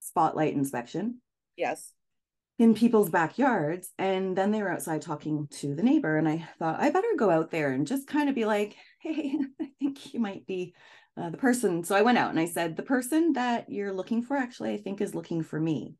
spotlight 0.00 0.54
inspection. 0.54 1.20
Yes. 1.56 1.92
In 2.58 2.74
people's 2.74 3.10
backyards. 3.10 3.90
And 3.98 4.36
then 4.36 4.50
they 4.50 4.62
were 4.62 4.72
outside 4.72 5.02
talking 5.02 5.48
to 5.60 5.74
the 5.74 5.82
neighbor. 5.82 6.16
And 6.16 6.28
I 6.28 6.48
thought, 6.58 6.80
I 6.80 6.90
better 6.90 7.08
go 7.16 7.30
out 7.30 7.50
there 7.50 7.72
and 7.72 7.86
just 7.86 8.06
kind 8.06 8.28
of 8.28 8.34
be 8.34 8.46
like, 8.46 8.76
hey, 9.00 9.38
I 9.60 9.70
think 9.78 10.12
you 10.14 10.20
might 10.20 10.46
be 10.46 10.74
uh, 11.16 11.30
the 11.30 11.36
person. 11.36 11.84
So 11.84 11.94
I 11.94 12.02
went 12.02 12.18
out 12.18 12.30
and 12.30 12.40
I 12.40 12.46
said, 12.46 12.76
the 12.76 12.82
person 12.82 13.34
that 13.34 13.68
you're 13.68 13.92
looking 13.92 14.22
for 14.22 14.36
actually, 14.36 14.74
I 14.74 14.78
think 14.78 15.00
is 15.00 15.14
looking 15.14 15.42
for 15.42 15.60
me. 15.60 15.96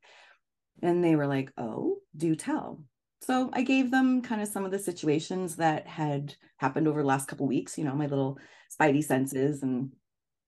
And 0.83 1.03
they 1.03 1.17
were 1.17 1.27
like, 1.27 1.53
oh, 1.59 1.99
do 2.17 2.35
tell 2.37 2.83
so 3.21 3.51
I 3.53 3.63
gave 3.63 3.91
them 3.91 4.23
kind 4.23 4.41
of 4.41 4.49
some 4.49 4.65
of 4.65 4.71
the 4.71 4.79
situations 4.79 5.57
that 5.57 5.87
had 5.87 6.35
happened 6.57 6.89
over 6.89 7.03
the 7.03 7.09
last 7.09 7.29
couple 7.29 7.47
weeks, 7.47 7.79
you 7.79 7.85
know, 7.85 7.95
my 7.95 8.07
little 8.07 8.39
spidey 8.79 9.03
senses 9.03 9.63
and 9.63 9.93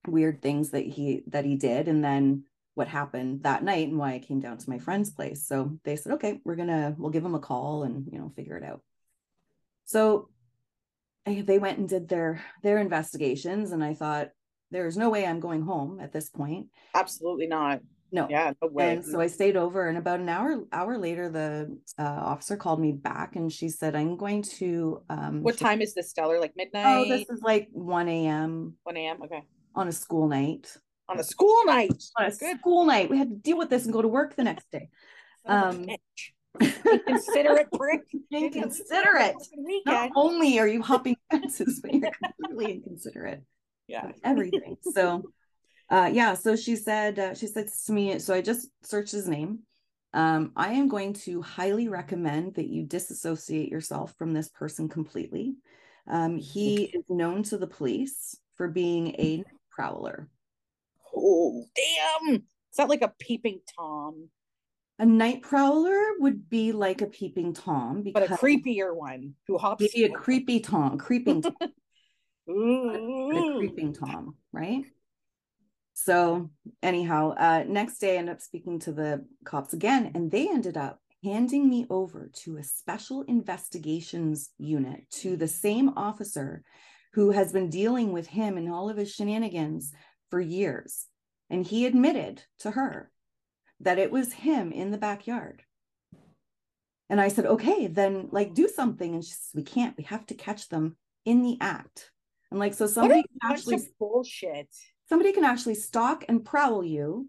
weird 0.06 0.40
things 0.40 0.70
that 0.70 0.86
he 0.86 1.22
that 1.26 1.44
he 1.44 1.56
did 1.56 1.86
and 1.86 2.02
then 2.02 2.44
what 2.74 2.88
happened 2.88 3.42
that 3.42 3.62
night 3.62 3.88
and 3.88 3.98
why 3.98 4.14
I 4.14 4.18
came 4.18 4.40
down 4.40 4.56
to 4.58 4.70
my 4.70 4.78
friend's 4.78 5.10
place. 5.10 5.46
So 5.46 5.78
they 5.84 5.96
said, 5.96 6.12
okay, 6.12 6.40
we're 6.44 6.56
gonna 6.56 6.94
we'll 6.96 7.10
give 7.10 7.24
him 7.24 7.34
a 7.34 7.40
call 7.40 7.82
and 7.82 8.06
you 8.10 8.18
know 8.18 8.32
figure 8.34 8.56
it 8.56 8.64
out. 8.64 8.82
So 9.84 10.28
they 11.26 11.58
went 11.58 11.78
and 11.78 11.88
did 11.88 12.08
their 12.08 12.42
their 12.62 12.78
investigations, 12.78 13.72
and 13.72 13.84
I 13.84 13.94
thought 13.94 14.30
there's 14.70 14.96
no 14.96 15.10
way 15.10 15.26
I'm 15.26 15.40
going 15.40 15.62
home 15.62 16.00
at 16.00 16.12
this 16.12 16.28
point. 16.28 16.68
Absolutely 16.94 17.46
not. 17.46 17.80
No. 18.12 18.26
Yeah, 18.28 18.52
no 18.60 18.68
way. 18.68 18.94
And 18.94 19.04
so 19.04 19.20
I 19.20 19.26
stayed 19.28 19.56
over, 19.56 19.88
and 19.88 19.96
about 19.96 20.20
an 20.20 20.28
hour 20.28 20.64
hour 20.72 20.98
later, 20.98 21.28
the 21.28 21.78
uh, 21.98 22.02
officer 22.02 22.56
called 22.56 22.80
me 22.80 22.92
back, 22.92 23.36
and 23.36 23.52
she 23.52 23.68
said, 23.68 23.94
"I'm 23.94 24.16
going 24.16 24.42
to." 24.58 25.02
Um, 25.08 25.42
what 25.42 25.58
she- 25.58 25.64
time 25.64 25.80
is 25.80 25.94
this, 25.94 26.10
Stellar? 26.10 26.40
Like 26.40 26.52
midnight? 26.56 26.84
Oh, 26.86 27.08
this 27.08 27.28
is 27.30 27.40
like 27.42 27.68
one 27.72 28.08
a.m. 28.08 28.74
1 28.84 28.96
a.m. 28.96 29.22
Okay. 29.22 29.42
on 29.74 29.88
a 29.88 29.92
school 29.92 30.28
night. 30.28 30.76
On 31.08 31.18
a 31.18 31.24
school 31.24 31.64
night. 31.64 31.92
On 32.18 32.26
a 32.26 32.30
Good. 32.30 32.58
school 32.58 32.84
night, 32.84 33.10
we 33.10 33.18
had 33.18 33.28
to 33.30 33.36
deal 33.36 33.58
with 33.58 33.70
this 33.70 33.84
and 33.84 33.92
go 33.92 34.02
to 34.02 34.08
work 34.08 34.36
the 34.36 34.44
next 34.44 34.70
day. 34.70 34.88
Son 35.46 35.56
of 35.56 35.74
a 35.74 35.78
Um, 35.80 35.86
bitch. 35.86 36.84
Inconsiderate 36.92 37.70
prick. 37.72 38.02
Inconsiderate. 38.32 39.36
Not 39.86 40.10
only 40.16 40.58
are 40.58 40.66
you 40.68 40.82
hopping 40.82 41.16
fences, 41.30 41.80
but 41.80 41.94
you're 41.94 42.10
completely 42.46 42.74
inconsiderate. 42.74 43.42
Yeah. 43.86 44.12
everything. 44.24 44.76
So, 44.94 45.22
uh, 45.90 46.10
yeah. 46.12 46.34
So 46.34 46.56
she 46.56 46.76
said, 46.76 47.18
uh, 47.18 47.34
she 47.34 47.46
said 47.46 47.68
to 47.86 47.92
me, 47.92 48.18
so 48.18 48.34
I 48.34 48.40
just 48.40 48.68
searched 48.82 49.12
his 49.12 49.28
name. 49.28 49.60
Um, 50.12 50.52
I 50.56 50.72
am 50.72 50.88
going 50.88 51.12
to 51.24 51.40
highly 51.42 51.88
recommend 51.88 52.54
that 52.54 52.68
you 52.68 52.82
disassociate 52.82 53.70
yourself 53.70 54.14
from 54.16 54.32
this 54.32 54.48
person 54.48 54.88
completely. 54.88 55.54
Um, 56.08 56.38
he 56.38 56.84
is 56.84 57.04
known 57.08 57.42
to 57.44 57.58
the 57.58 57.66
police 57.68 58.36
for 58.56 58.68
being 58.68 59.08
a 59.20 59.44
prowler. 59.70 60.28
Oh, 61.14 61.64
damn. 61.76 62.34
Is 62.36 62.76
that 62.76 62.88
like 62.88 63.02
a 63.02 63.12
peeping 63.18 63.60
Tom? 63.76 64.28
A 64.98 65.06
night 65.06 65.42
prowler 65.42 65.98
would 66.18 66.50
be 66.50 66.72
like 66.72 67.00
a 67.00 67.06
peeping 67.06 67.54
tom 67.54 68.04
But 68.12 68.30
a 68.30 68.34
creepier 68.34 68.94
one 68.94 69.34
who 69.46 69.56
hops. 69.56 69.80
maybe 69.80 70.04
a 70.04 70.14
creepy 70.14 70.60
tom, 70.60 70.98
creeping 70.98 71.42
tom. 71.42 71.54
The 72.46 73.54
creeping 73.56 73.94
tom 73.94 74.34
right 74.52 74.84
so 76.04 76.50
anyhow 76.82 77.34
uh 77.38 77.64
next 77.66 77.98
day 77.98 78.14
i 78.14 78.18
ended 78.18 78.34
up 78.34 78.40
speaking 78.40 78.78
to 78.78 78.92
the 78.92 79.24
cops 79.44 79.72
again 79.72 80.10
and 80.14 80.30
they 80.30 80.48
ended 80.48 80.76
up 80.76 81.00
handing 81.22 81.68
me 81.68 81.86
over 81.90 82.30
to 82.32 82.56
a 82.56 82.62
special 82.62 83.22
investigations 83.22 84.50
unit 84.58 85.04
to 85.10 85.36
the 85.36 85.48
same 85.48 85.90
officer 85.96 86.62
who 87.12 87.30
has 87.30 87.52
been 87.52 87.68
dealing 87.68 88.12
with 88.12 88.26
him 88.26 88.56
and 88.56 88.72
all 88.72 88.88
of 88.88 88.96
his 88.96 89.12
shenanigans 89.12 89.92
for 90.30 90.40
years. 90.40 91.06
And 91.50 91.66
he 91.66 91.86
admitted 91.86 92.42
to 92.60 92.70
her 92.70 93.10
that 93.80 93.98
it 93.98 94.10
was 94.10 94.32
him 94.32 94.72
in 94.72 94.90
the 94.90 94.98
backyard. 94.98 95.62
And 97.08 97.20
i 97.20 97.26
said 97.26 97.46
okay 97.46 97.88
then 97.88 98.28
like 98.30 98.54
do 98.54 98.68
something. 98.68 99.14
And 99.14 99.24
she 99.24 99.32
says 99.32 99.50
we 99.54 99.64
can't. 99.64 99.96
We 99.98 100.04
have 100.04 100.24
to 100.26 100.34
catch 100.34 100.68
them 100.68 100.96
in 101.24 101.42
the 101.42 101.58
act. 101.60 102.10
And 102.50 102.60
like 102.60 102.74
so 102.74 102.86
somebody 102.86 103.20
a 103.20 103.22
can 103.24 103.38
bunch 103.42 103.58
actually 103.58 103.88
bullshit. 103.98 104.68
Somebody 105.10 105.32
can 105.32 105.44
actually 105.44 105.74
stalk 105.74 106.24
and 106.28 106.44
prowl 106.44 106.82
you 106.84 107.28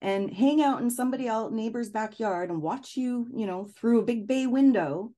and 0.00 0.32
hang 0.32 0.62
out 0.62 0.80
in 0.80 0.88
somebody 0.90 1.26
else 1.26 1.52
neighbor's 1.52 1.90
backyard 1.90 2.48
and 2.50 2.62
watch 2.62 2.96
you 2.96 3.26
you 3.34 3.46
know 3.46 3.68
through 3.76 3.98
a 4.00 4.04
big 4.10 4.26
bay 4.26 4.46
window 4.46 5.12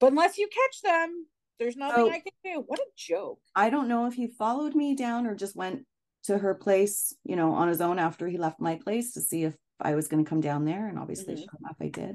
But 0.00 0.10
unless 0.12 0.36
you 0.38 0.48
catch 0.48 0.82
them, 0.82 1.26
there's 1.58 1.76
nothing 1.76 2.06
So- 2.06 2.10
I 2.10 2.20
can 2.20 2.32
do. 2.44 2.64
What 2.66 2.80
a 2.80 2.86
joke. 2.96 3.38
i 3.54 3.70
don't 3.70 3.88
know 3.92 4.06
if 4.06 4.14
he 4.14 4.26
followed 4.26 4.74
me 4.74 4.94
down 4.96 5.26
or 5.26 5.34
just 5.34 5.56
went 5.56 5.86
to 6.24 6.36
her 6.36 6.54
place 6.54 7.14
you 7.24 7.36
know 7.36 7.52
on 7.52 7.68
his 7.68 7.80
own 7.80 7.98
after 7.98 8.26
he 8.28 8.36
left 8.36 8.60
my 8.68 8.74
place 8.84 9.12
to 9.14 9.20
see 9.20 9.44
if 9.44 9.54
i 9.80 9.94
was 9.94 10.08
going 10.08 10.22
to 10.24 10.28
come 10.28 10.40
down 10.42 10.64
there 10.64 10.84
and 10.88 10.98
obviously 10.98 11.34
Mhm. 11.34 11.42
sure 11.44 11.58
enough 11.62 11.76
i 11.80 11.88
did 12.00 12.14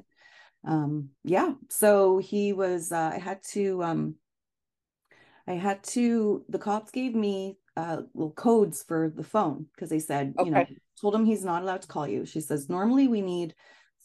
um 0.73 0.91
yeah 1.23 1.53
so 1.69 2.17
he 2.31 2.43
was 2.53 2.91
uh, 2.91 3.11
i 3.17 3.19
had 3.29 3.39
to 3.55 3.65
um 3.89 4.01
i 5.47 5.53
had 5.53 5.79
to 5.95 6.43
the 6.49 6.59
cops 6.67 6.91
gave 6.91 7.13
me 7.15 7.57
uh 7.77 8.01
little 8.13 8.31
codes 8.31 8.83
for 8.83 9.11
the 9.13 9.23
phone 9.23 9.65
because 9.73 9.89
they 9.89 9.99
said 9.99 10.33
you 10.43 10.51
know 10.51 10.65
told 10.99 11.13
him 11.13 11.25
he's 11.25 11.43
not 11.43 11.61
allowed 11.61 11.81
to 11.81 11.87
call 11.87 12.07
you. 12.07 12.25
She 12.25 12.41
says 12.41 12.69
normally 12.69 13.07
we 13.07 13.21
need 13.21 13.53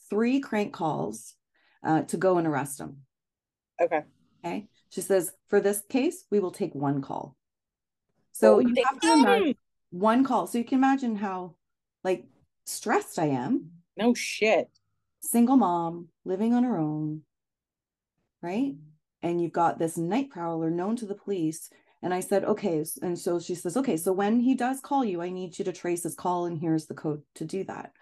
three 0.09 0.41
crank 0.41 0.73
calls 0.73 1.35
uh, 1.85 2.03
to 2.03 2.17
go 2.17 2.39
and 2.39 2.47
arrest 2.47 2.81
him. 2.81 2.99
Okay. 3.81 4.03
okay? 4.45 4.69
She 4.91 5.01
says 5.01 5.33
for 5.49 5.61
this 5.61 5.83
case 5.89 6.25
we 6.31 6.41
will 6.41 6.51
take 6.51 6.75
one 6.75 7.01
call. 7.01 7.37
So 8.33 8.57
Oh, 8.57 8.59
you 8.59 8.75
have 8.87 9.01
to 9.01 9.13
imagine 9.13 9.55
one 9.91 10.25
call. 10.25 10.47
So 10.47 10.59
you 10.59 10.65
can 10.65 10.79
imagine 10.79 11.17
how 11.17 11.55
like 12.03 12.25
stressed 12.65 13.19
i 13.19 13.27
am. 13.27 13.71
No 13.97 14.15
shit. 14.15 14.69
single 15.21 15.57
mom 15.57 16.09
living 16.25 16.55
on 16.55 16.65
her 16.65 16.79
own 16.79 17.23
right? 18.43 18.75
And 19.23 19.41
you've 19.41 19.53
got 19.53 19.79
this 19.79 19.97
night 19.97 20.31
prowler 20.31 20.71
known 20.71 20.97
to 20.97 21.07
the 21.07 21.15
police 21.15 21.71
and 22.03 22.13
i 22.15 22.21
said 22.21 22.45
okay. 22.45 22.85
And 23.03 23.19
so 23.19 23.39
she 23.41 23.55
says 23.55 23.77
okay 23.77 23.97
so 23.97 24.13
when 24.13 24.41
he 24.41 24.55
does 24.55 24.81
call 24.81 25.05
you 25.05 25.21
i 25.23 25.31
need 25.31 25.59
you 25.59 25.65
to 25.67 25.73
trace 25.73 26.03
his 26.03 26.15
call 26.15 26.47
and 26.47 26.59
here's 26.59 26.87
the 26.87 26.95
code 26.95 27.23
to 27.37 27.45
do 27.45 27.65
that. 27.65 27.93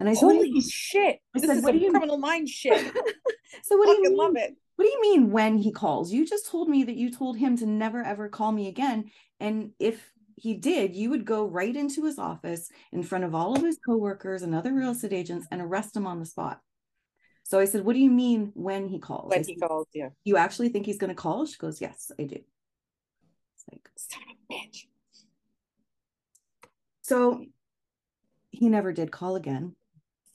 And 0.00 0.08
i 0.08 0.14
said 0.14 0.20
Holy 0.26 0.60
shit. 0.60 1.16
I 1.34 1.38
This 1.38 1.48
said, 1.48 1.56
is 1.58 1.62
what 1.64 1.72
do 1.72 1.78
you- 1.78 1.90
criminal 1.90 2.18
mind 2.18 2.48
shit. 2.48 2.78
so 3.62 3.76
what 3.76 3.86
do 3.86 3.92
you 3.92 4.02
mean 4.10 4.16
love 4.16 4.36
it. 4.36 4.56
what 4.76 4.84
do 4.84 4.90
you 4.90 5.00
mean 5.00 5.30
when 5.30 5.58
he 5.58 5.70
calls? 5.72 6.12
You 6.12 6.26
just 6.26 6.46
told 6.48 6.68
me 6.68 6.84
that 6.84 6.96
you 6.96 7.10
told 7.10 7.36
him 7.36 7.56
to 7.58 7.66
never 7.66 8.02
ever 8.02 8.28
call 8.28 8.52
me 8.52 8.68
again. 8.68 9.10
And 9.40 9.72
if 9.78 10.10
he 10.36 10.54
did 10.54 10.96
you 10.96 11.10
would 11.10 11.24
go 11.24 11.44
right 11.46 11.76
into 11.76 12.04
his 12.04 12.18
office 12.18 12.70
in 12.90 13.02
front 13.02 13.22
of 13.24 13.34
all 13.34 13.54
of 13.54 13.62
his 13.62 13.78
coworkers 13.84 14.42
and 14.42 14.54
other 14.54 14.72
real 14.72 14.90
estate 14.92 15.12
agents 15.12 15.46
and 15.50 15.60
arrest 15.60 15.94
him 15.96 16.06
on 16.06 16.18
the 16.20 16.26
spot. 16.26 16.60
So 17.44 17.58
i 17.60 17.64
said 17.66 17.84
what 17.84 17.92
do 17.92 18.00
you 18.00 18.10
mean 18.10 18.50
when 18.54 18.88
he 18.88 18.98
calls? 18.98 19.30
When 19.30 19.44
he 19.44 19.56
calls 19.56 19.86
you. 19.92 20.10
you 20.24 20.36
actually 20.36 20.70
think 20.70 20.86
he's 20.86 20.98
going 20.98 21.14
to 21.16 21.22
call? 21.26 21.44
She 21.46 21.58
goes 21.58 21.80
yes 21.80 22.10
i 22.18 22.24
do 22.24 22.38
like 23.70 23.88
Son 23.96 24.22
of 24.30 24.36
a 24.50 24.54
bitch. 24.54 24.86
so 27.02 27.44
he 28.50 28.68
never 28.68 28.92
did 28.92 29.10
call 29.10 29.36
again. 29.36 29.74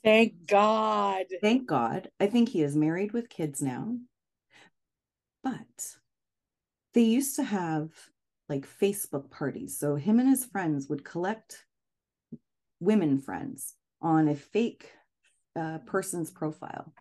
Thank 0.03 0.47
God. 0.47 1.25
thank 1.41 1.67
god. 1.67 2.09
I 2.19 2.27
think 2.27 2.49
he 2.49 2.61
is 2.61 2.75
married 2.75 3.11
with 3.13 3.29
kids 3.29 3.61
now. 3.61 3.97
But 5.43 5.95
they 6.93 7.01
used 7.01 7.35
to 7.37 7.43
have 7.43 7.89
like 8.49 8.67
facebook 8.79 9.29
parties. 9.29 9.77
So 9.77 9.95
him 9.95 10.19
and 10.19 10.29
his 10.29 10.45
friends 10.45 10.87
would 10.87 11.03
collect 11.03 11.65
women 12.79 13.19
friends 13.19 13.75
on 14.01 14.27
a 14.27 14.35
fake 14.35 14.91
uh, 15.55 15.79
person's 15.79 16.31
profile. 16.31 16.93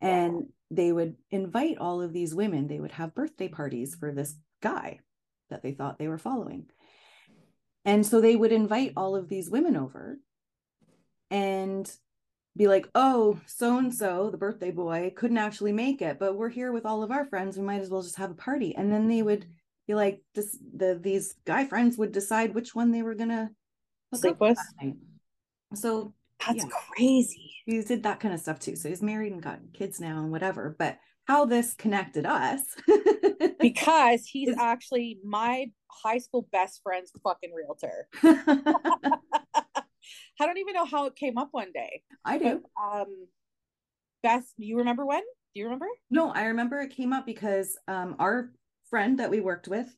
And 0.00 0.48
they 0.70 0.92
would 0.92 1.16
invite 1.30 1.78
all 1.78 2.02
of 2.02 2.12
these 2.12 2.34
women. 2.34 2.66
They 2.66 2.80
would 2.80 2.92
have 2.92 3.14
birthday 3.14 3.48
parties 3.48 3.94
for 3.94 4.12
this 4.12 4.34
guy 4.60 5.00
that 5.54 5.62
they 5.62 5.72
thought 5.72 5.98
they 5.98 6.08
were 6.08 6.18
following 6.18 6.66
and 7.84 8.04
so 8.04 8.20
they 8.20 8.34
would 8.34 8.52
invite 8.52 8.92
all 8.96 9.14
of 9.14 9.28
these 9.28 9.50
women 9.50 9.76
over 9.76 10.18
and 11.30 11.90
be 12.56 12.66
like, 12.68 12.88
oh, 12.94 13.40
so 13.46 13.78
and 13.78 13.94
so, 13.94 14.30
the 14.30 14.36
birthday 14.38 14.70
boy, 14.70 15.12
couldn't 15.14 15.38
actually 15.38 15.72
make 15.72 16.00
it, 16.00 16.18
but 16.18 16.36
we're 16.36 16.48
here 16.48 16.72
with 16.72 16.86
all 16.86 17.02
of 17.02 17.10
our 17.10 17.24
friends. 17.24 17.56
We 17.56 17.64
might 17.64 17.80
as 17.80 17.90
well 17.90 18.02
just 18.02 18.16
have 18.16 18.30
a 18.30 18.34
party. 18.34 18.74
And 18.76 18.92
then 18.92 19.08
they 19.08 19.22
would 19.22 19.46
be 19.86 19.94
like, 19.94 20.22
this, 20.34 20.56
the 20.74 20.98
these 21.00 21.34
guy 21.44 21.66
friends 21.66 21.98
would 21.98 22.12
decide 22.12 22.54
which 22.54 22.74
one 22.74 22.90
they 22.90 23.02
were 23.02 23.14
gonna 23.14 23.50
Sleep 24.14 24.36
with? 24.40 24.56
that. 24.80 24.94
So 25.74 26.14
That's 26.46 26.64
Yeah. 26.64 26.70
crazy. 26.70 27.50
he 27.66 27.82
did 27.82 28.04
that 28.04 28.20
kind 28.20 28.32
of 28.32 28.40
stuff 28.40 28.60
too. 28.60 28.76
So 28.76 28.88
he's 28.88 29.02
married 29.02 29.32
and 29.32 29.42
got 29.42 29.58
kids 29.72 30.00
now 30.00 30.20
and 30.22 30.30
whatever. 30.30 30.76
But 30.78 30.98
how 31.26 31.44
this 31.46 31.74
connected 31.74 32.26
us? 32.26 32.60
Because 33.60 34.26
he's 34.26 34.50
actually 34.58 35.18
my 35.24 35.70
high 35.90 36.18
school 36.18 36.46
best 36.52 36.80
friend's 36.82 37.10
fucking 37.22 37.52
realtor. 37.54 38.08
I 40.40 40.46
don't 40.46 40.58
even 40.58 40.74
know 40.74 40.84
how 40.84 41.06
it 41.06 41.16
came 41.16 41.38
up 41.38 41.48
one 41.52 41.72
day. 41.72 42.02
I 42.24 42.38
But, 42.38 42.46
do. 42.46 42.62
um, 42.82 43.26
best, 44.22 44.52
you 44.58 44.78
remember 44.78 45.06
when? 45.06 45.20
Do 45.54 45.60
you 45.60 45.64
remember? 45.64 45.86
No, 46.10 46.30
I 46.30 46.46
remember 46.46 46.80
it 46.80 46.96
came 46.96 47.12
up 47.12 47.24
because 47.26 47.76
um 47.88 48.16
our 48.18 48.50
friend 48.90 49.18
that 49.20 49.30
we 49.30 49.40
worked 49.40 49.68
with, 49.68 49.94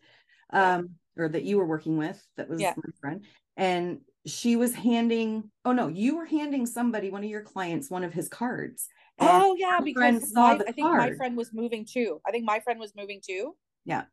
um, 0.52 0.90
or 1.16 1.28
that 1.28 1.44
you 1.44 1.56
were 1.58 1.66
working 1.66 1.96
with, 1.96 2.22
that 2.36 2.48
was 2.48 2.60
Yeah. 2.60 2.74
my 2.76 2.90
friend, 3.00 3.24
and 3.56 4.00
she 4.26 4.56
was 4.56 4.74
handing, 4.74 5.50
oh 5.64 5.72
no, 5.72 5.88
you 5.88 6.16
were 6.16 6.26
handing 6.26 6.66
somebody, 6.66 7.10
one 7.10 7.24
of 7.24 7.30
your 7.30 7.42
clients, 7.42 7.90
one 7.90 8.04
of 8.04 8.12
his 8.12 8.28
cards. 8.28 8.88
and 9.18 9.28
Oh 9.30 9.56
yeah, 9.58 9.80
because 9.82 10.32
my, 10.34 10.58
I 10.66 10.72
think 10.72 10.90
my 10.90 11.12
friend 11.12 11.36
was 11.36 11.52
moving 11.52 11.86
too. 11.90 12.20
I 12.26 12.30
think 12.30 12.44
my 12.44 12.60
friend 12.60 12.80
was 12.80 12.94
moving 12.96 13.20
too. 13.24 13.56
Yeah. 13.84 14.04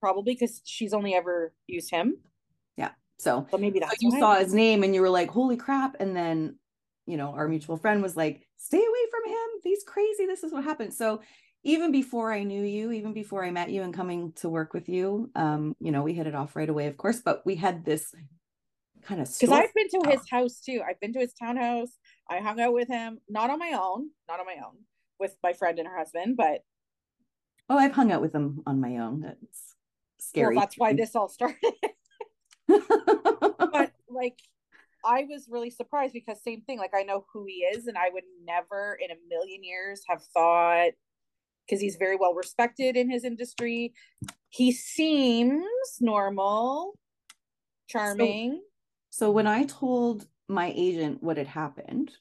Probably 0.00 0.34
because 0.34 0.60
she's 0.64 0.92
only 0.92 1.14
ever 1.14 1.54
used 1.66 1.90
him. 1.90 2.18
Yeah 2.76 2.90
so 3.18 3.46
So 3.50 3.58
maybe 3.58 3.78
so 3.80 3.86
that's 3.86 4.02
you 4.02 4.10
why. 4.10 4.20
saw 4.20 4.34
his 4.36 4.54
name 4.54 4.82
and 4.82 4.94
you 4.94 5.00
were 5.00 5.10
like, 5.10 5.30
holy 5.30 5.56
crap. 5.56 5.96
And 6.00 6.16
then, 6.16 6.58
you 7.06 7.16
know, 7.16 7.32
our 7.32 7.48
mutual 7.48 7.76
friend 7.76 8.02
was 8.02 8.16
like, 8.16 8.46
stay 8.56 8.78
away 8.78 9.04
from 9.10 9.30
him. 9.30 9.48
He's 9.62 9.84
crazy. 9.84 10.26
This 10.26 10.42
is 10.42 10.52
what 10.52 10.64
happened. 10.64 10.94
So 10.94 11.20
even 11.64 11.92
before 11.92 12.32
I 12.32 12.44
knew 12.44 12.62
you, 12.62 12.92
even 12.92 13.12
before 13.12 13.44
I 13.44 13.50
met 13.50 13.70
you 13.70 13.82
and 13.82 13.92
coming 13.92 14.32
to 14.36 14.48
work 14.48 14.72
with 14.72 14.88
you, 14.88 15.30
um, 15.34 15.74
you 15.80 15.90
know, 15.90 16.02
we 16.02 16.12
hit 16.12 16.26
it 16.26 16.34
off 16.34 16.54
right 16.54 16.68
away, 16.68 16.86
of 16.86 16.96
course, 16.96 17.20
but 17.20 17.44
we 17.44 17.56
had 17.56 17.84
this 17.84 18.14
kind 19.06 19.20
of 19.20 19.28
because 19.28 19.52
I've 19.52 19.72
been 19.74 19.88
to 19.90 20.10
his 20.10 20.28
house 20.28 20.60
too. 20.60 20.82
I've 20.86 21.00
been 21.00 21.12
to 21.14 21.20
his 21.20 21.32
townhouse. 21.34 21.90
I 22.28 22.40
hung 22.40 22.60
out 22.60 22.72
with 22.72 22.88
him, 22.88 23.18
not 23.28 23.50
on 23.50 23.58
my 23.58 23.78
own, 23.80 24.10
not 24.28 24.40
on 24.40 24.46
my 24.46 24.56
own, 24.64 24.76
with 25.18 25.36
my 25.42 25.52
friend 25.52 25.78
and 25.78 25.86
her 25.88 25.96
husband, 25.96 26.36
but 26.36 26.62
oh, 27.68 27.78
I've 27.78 27.92
hung 27.92 28.12
out 28.12 28.20
with 28.20 28.34
him 28.34 28.62
on 28.66 28.80
my 28.80 28.98
own. 28.98 29.20
That's 29.20 29.74
scary. 30.18 30.54
Well, 30.54 30.62
that's 30.62 30.76
why 30.76 30.92
this 30.92 31.14
all 31.14 31.28
started. 31.28 31.56
but 32.68 33.92
like 34.08 34.38
I 35.04 35.24
was 35.28 35.48
really 35.48 35.70
surprised 35.70 36.12
because 36.12 36.42
same 36.42 36.62
thing, 36.62 36.78
like 36.78 36.94
I 36.94 37.02
know 37.02 37.24
who 37.32 37.44
he 37.46 37.64
is, 37.64 37.86
and 37.86 37.96
I 37.96 38.10
would 38.12 38.24
never 38.44 38.98
in 39.00 39.10
a 39.10 39.18
million 39.28 39.62
years 39.62 40.02
have 40.08 40.22
thought 40.34 40.90
because 41.66 41.80
he's 41.80 41.96
very 41.96 42.16
well 42.16 42.34
respected 42.34 42.96
in 42.96 43.10
his 43.10 43.24
industry. 43.24 43.92
He 44.50 44.72
seems 44.72 45.64
normal, 46.00 46.94
charming. 47.88 48.54
So, 48.54 48.60
so 49.16 49.30
when 49.30 49.46
I 49.46 49.64
told 49.64 50.26
my 50.46 50.74
agent 50.76 51.22
what 51.22 51.38
had 51.38 51.46
happened, 51.46 52.12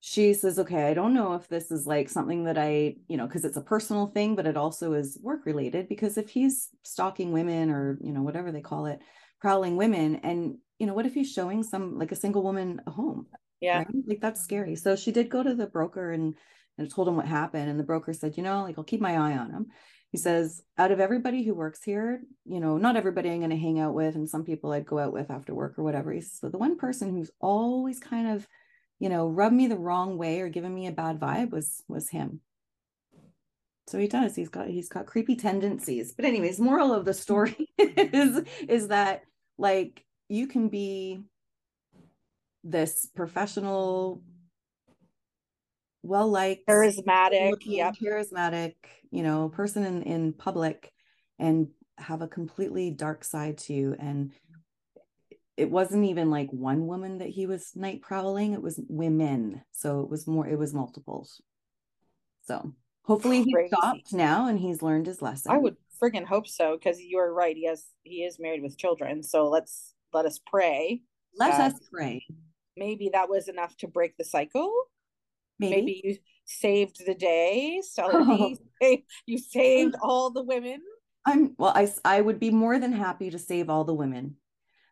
she 0.00 0.32
says, 0.32 0.58
okay, 0.58 0.84
I 0.84 0.94
don't 0.94 1.12
know 1.12 1.34
if 1.34 1.48
this 1.48 1.70
is 1.70 1.86
like 1.86 2.08
something 2.08 2.44
that 2.44 2.56
I, 2.56 2.96
you 3.08 3.18
know, 3.18 3.26
because 3.26 3.44
it's 3.44 3.58
a 3.58 3.60
personal 3.60 4.06
thing, 4.06 4.36
but 4.36 4.46
it 4.46 4.56
also 4.56 4.94
is 4.94 5.18
work 5.20 5.44
related. 5.44 5.86
Because 5.86 6.16
if 6.16 6.30
he's 6.30 6.70
stalking 6.82 7.32
women 7.32 7.68
or, 7.68 7.98
you 8.00 8.10
know, 8.10 8.22
whatever 8.22 8.52
they 8.52 8.62
call 8.62 8.86
it, 8.86 9.00
prowling 9.38 9.76
women, 9.76 10.16
and, 10.22 10.56
you 10.78 10.86
know, 10.86 10.94
what 10.94 11.04
if 11.04 11.12
he's 11.12 11.30
showing 11.30 11.62
some 11.62 11.98
like 11.98 12.10
a 12.10 12.16
single 12.16 12.42
woman 12.42 12.80
a 12.86 12.90
home? 12.90 13.26
Yeah. 13.60 13.80
Right? 13.80 13.88
Like 14.06 14.20
that's 14.22 14.40
scary. 14.40 14.76
So 14.76 14.96
she 14.96 15.12
did 15.12 15.28
go 15.28 15.42
to 15.42 15.54
the 15.54 15.66
broker 15.66 16.10
and, 16.10 16.36
and 16.78 16.90
told 16.90 17.06
him 17.06 17.16
what 17.16 17.26
happened. 17.26 17.68
And 17.68 17.78
the 17.78 17.84
broker 17.84 18.14
said, 18.14 18.38
you 18.38 18.42
know, 18.42 18.62
like 18.62 18.78
I'll 18.78 18.84
keep 18.84 19.02
my 19.02 19.12
eye 19.12 19.36
on 19.36 19.50
him. 19.50 19.66
He 20.10 20.18
says, 20.18 20.62
out 20.76 20.90
of 20.90 20.98
everybody 20.98 21.44
who 21.44 21.54
works 21.54 21.84
here, 21.84 22.22
you 22.44 22.58
know, 22.58 22.76
not 22.76 22.96
everybody 22.96 23.30
I'm 23.30 23.38
going 23.38 23.50
to 23.50 23.56
hang 23.56 23.78
out 23.78 23.94
with, 23.94 24.16
and 24.16 24.28
some 24.28 24.44
people 24.44 24.72
I'd 24.72 24.86
go 24.86 24.98
out 24.98 25.12
with 25.12 25.30
after 25.30 25.54
work 25.54 25.78
or 25.78 25.84
whatever. 25.84 26.12
He 26.12 26.20
says, 26.20 26.38
so 26.40 26.48
the 26.48 26.58
one 26.58 26.76
person 26.76 27.16
who's 27.16 27.30
always 27.40 28.00
kind 28.00 28.28
of 28.28 28.48
you 29.00 29.08
know, 29.08 29.26
rubbed 29.26 29.56
me 29.56 29.66
the 29.66 29.78
wrong 29.78 30.18
way 30.18 30.40
or 30.40 30.48
given 30.48 30.72
me 30.72 30.86
a 30.86 30.92
bad 30.92 31.18
vibe 31.18 31.50
was 31.50 31.82
was 31.88 32.10
him. 32.10 32.40
So 33.88 33.98
he 33.98 34.06
does. 34.06 34.36
He's 34.36 34.50
got 34.50 34.68
he's 34.68 34.90
got 34.90 35.06
creepy 35.06 35.34
tendencies. 35.34 36.12
But 36.12 36.26
anyways, 36.26 36.60
moral 36.60 36.92
of 36.92 37.06
the 37.06 37.14
story 37.14 37.66
is 37.78 38.44
is 38.68 38.88
that 38.88 39.22
like 39.58 40.04
you 40.28 40.46
can 40.46 40.68
be 40.68 41.22
this 42.62 43.08
professional 43.16 44.22
well 46.02 46.28
liked. 46.28 46.66
Charismatic 46.66 47.54
yeah 47.62 47.92
charismatic 47.92 48.74
you 49.10 49.22
know 49.22 49.48
person 49.48 49.84
in 49.84 50.02
in 50.02 50.32
public 50.32 50.92
and 51.38 51.68
have 51.98 52.22
a 52.22 52.28
completely 52.28 52.90
dark 52.90 53.24
side 53.24 53.58
to 53.58 53.72
you. 53.72 53.96
And 53.98 54.32
it 55.56 55.70
wasn't 55.70 56.06
even 56.06 56.30
like 56.30 56.48
one 56.50 56.86
woman 56.86 57.18
that 57.18 57.28
he 57.28 57.46
was 57.46 57.72
night 57.74 58.00
prowling. 58.00 58.54
It 58.54 58.62
was 58.62 58.80
women. 58.88 59.62
So 59.72 60.00
it 60.00 60.08
was 60.08 60.26
more 60.26 60.46
it 60.46 60.58
was 60.58 60.72
multiples. 60.72 61.42
So 62.42 62.72
hopefully 63.02 63.42
he 63.42 63.54
stopped 63.68 64.12
now 64.12 64.48
and 64.48 64.58
he's 64.58 64.82
learned 64.82 65.06
his 65.06 65.20
lesson. 65.20 65.52
I 65.52 65.58
would 65.58 65.76
friggin 66.00 66.24
hope 66.24 66.48
so 66.48 66.78
because 66.78 66.98
you 67.00 67.18
are 67.18 67.32
right 67.32 67.54
he 67.54 67.66
has 67.66 67.84
he 68.02 68.24
is 68.24 68.38
married 68.40 68.62
with 68.62 68.78
children. 68.78 69.22
So 69.22 69.48
let's 69.48 69.94
let 70.12 70.24
us 70.24 70.40
pray 70.46 71.02
let 71.38 71.52
us 71.60 71.74
pray. 71.92 72.26
maybe 72.76 73.10
that 73.12 73.28
was 73.28 73.48
enough 73.48 73.76
to 73.78 73.86
break 73.86 74.16
the 74.16 74.24
cycle 74.24 74.72
maybe, 75.60 75.76
maybe 75.76 76.00
you 76.04 76.16
saved 76.44 77.00
the 77.06 77.14
day 77.14 77.80
so 77.88 78.08
oh. 78.12 78.56
you 79.26 79.38
saved 79.38 79.94
all 80.02 80.30
the 80.30 80.42
women 80.42 80.80
i'm 81.26 81.54
well 81.58 81.72
i 81.74 81.88
i 82.04 82.20
would 82.20 82.40
be 82.40 82.50
more 82.50 82.78
than 82.78 82.92
happy 82.92 83.30
to 83.30 83.38
save 83.38 83.70
all 83.70 83.84
the 83.84 83.94
women 83.94 84.36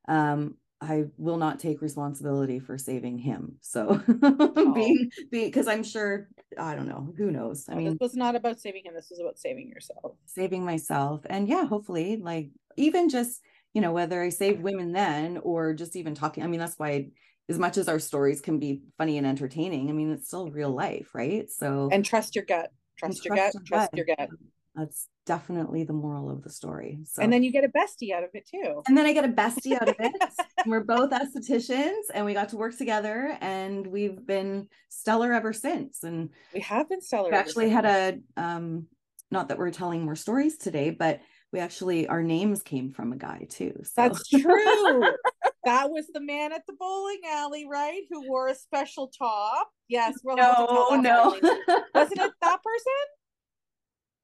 um, 0.09 0.57
I 0.81 1.05
will 1.17 1.39
not 1.39 1.59
take 1.59 1.83
responsibility 1.83 2.61
for 2.61 2.79
saving 2.79 3.19
him. 3.19 3.57
So 3.61 4.01
oh. 4.23 4.73
being 4.73 5.11
because 5.31 5.67
I'm 5.67 5.83
sure 5.83 6.29
I 6.59 6.75
don't 6.75 6.89
know 6.89 7.13
who 7.17 7.31
knows. 7.31 7.67
I 7.69 7.75
mean, 7.75 7.91
this 7.91 7.97
was 8.01 8.15
not 8.15 8.37
about 8.37 8.61
saving 8.61 8.85
him. 8.85 8.95
This 8.95 9.09
was 9.11 9.19
about 9.19 9.39
saving 9.39 9.69
yourself, 9.69 10.17
saving 10.27 10.65
myself, 10.65 11.23
and 11.29 11.49
yeah, 11.49 11.67
hopefully, 11.67 12.17
like 12.17 12.51
even 12.77 13.09
just 13.09 13.41
you 13.75 13.81
know 13.81 13.93
whether 13.93 14.23
I 14.23 14.29
saved 14.29 14.63
women 14.63 14.93
then 14.93 15.39
or 15.39 15.75
just 15.75 15.97
even 15.97 16.15
talking. 16.15 16.45
I 16.45 16.47
mean, 16.47 16.61
that's 16.61 16.79
why 16.79 17.09
as 17.49 17.59
much 17.59 17.79
as 17.79 17.89
our 17.89 17.99
stories 17.99 18.41
can 18.41 18.59
be 18.59 18.83
funny 18.99 19.17
and 19.19 19.27
entertaining, 19.27 19.89
I 19.89 19.93
mean, 19.93 20.13
it's 20.13 20.27
still 20.29 20.51
real 20.51 20.71
life, 20.71 21.15
right? 21.15 21.51
So 21.51 21.89
and 21.91 22.05
trust 22.05 22.37
your 22.37 22.45
gut. 22.45 22.71
Trust, 22.99 23.25
your, 23.25 23.37
gut, 23.37 23.53
trust 23.65 23.91
your 23.95 24.07
gut. 24.07 24.29
That's 24.75 25.09
definitely 25.25 25.85
the 25.85 25.93
moral 25.93 26.31
of 26.31 26.43
the 26.43 26.51
story. 26.51 26.99
So 27.05 27.23
and 27.23 27.33
then 27.33 27.43
you 27.43 27.51
get 27.53 27.65
a 27.65 27.69
bestie 27.69 28.13
out 28.13 28.23
of 28.23 28.31
it 28.35 28.49
too. 28.49 28.83
And 28.87 28.97
then 28.97 29.07
I 29.07 29.13
get 29.13 29.25
a 29.25 29.29
bestie 29.29 29.81
out 29.81 29.89
of 29.89 29.97
it. 29.99 30.13
we're 30.67 30.85
both 30.85 31.11
estheticians 31.11 32.05
and 32.13 32.25
we 32.25 32.35
got 32.35 32.51
to 32.51 32.57
work 32.57 32.77
together 32.77 33.37
and 33.41 33.87
we've 33.87 34.27
been 34.27 34.69
stellar 34.89 35.33
ever 35.33 35.53
since. 35.53 36.03
And 36.03 36.31
we 36.53 36.61
have 36.61 36.89
been 36.89 37.01
stellar. 37.01 37.31
We 37.31 37.37
actually 37.37 37.71
had 37.71 37.85
a 37.85 38.19
um 38.37 38.87
not 39.31 39.49
that 39.49 39.59
we're 39.59 39.71
telling 39.71 40.05
more 40.05 40.17
stories 40.17 40.57
today, 40.57 40.91
but 40.91 41.21
we 41.53 41.61
actually 41.61 42.07
our 42.09 42.23
names 42.23 42.63
came 42.63 42.91
from 42.91 43.13
a 43.13 43.17
guy 43.17 43.47
too. 43.49 43.75
So. 43.85 43.91
That's 43.97 44.29
true. 44.29 45.03
that 45.65 45.91
was 45.91 46.07
the 46.13 46.21
man 46.21 46.53
at 46.53 46.67
the 46.67 46.75
bowling 46.79 47.21
alley, 47.29 47.67
right? 47.69 48.03
Who 48.11 48.29
wore 48.29 48.49
a 48.49 48.55
special 48.55 49.09
top. 49.09 49.71
Yes, 49.89 50.15
we're 50.23 50.37
no, 50.37 50.99
no. 51.01 51.31
Wasn't 51.95 52.21
it 52.21 52.33
that 52.43 52.63
person? 52.63 52.93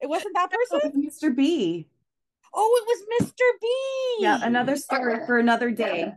It 0.01 0.09
wasn't 0.09 0.35
that 0.35 0.51
person? 0.51 0.91
Was 0.93 1.21
Mr. 1.23 1.35
B. 1.35 1.87
Oh, 2.53 2.81
it 2.81 2.87
was 2.87 3.29
Mr. 3.29 3.43
B. 3.61 3.67
Yeah, 4.19 4.39
another 4.43 4.75
story 4.75 5.25
for 5.25 5.39
another 5.39 5.71
day. 5.71 6.13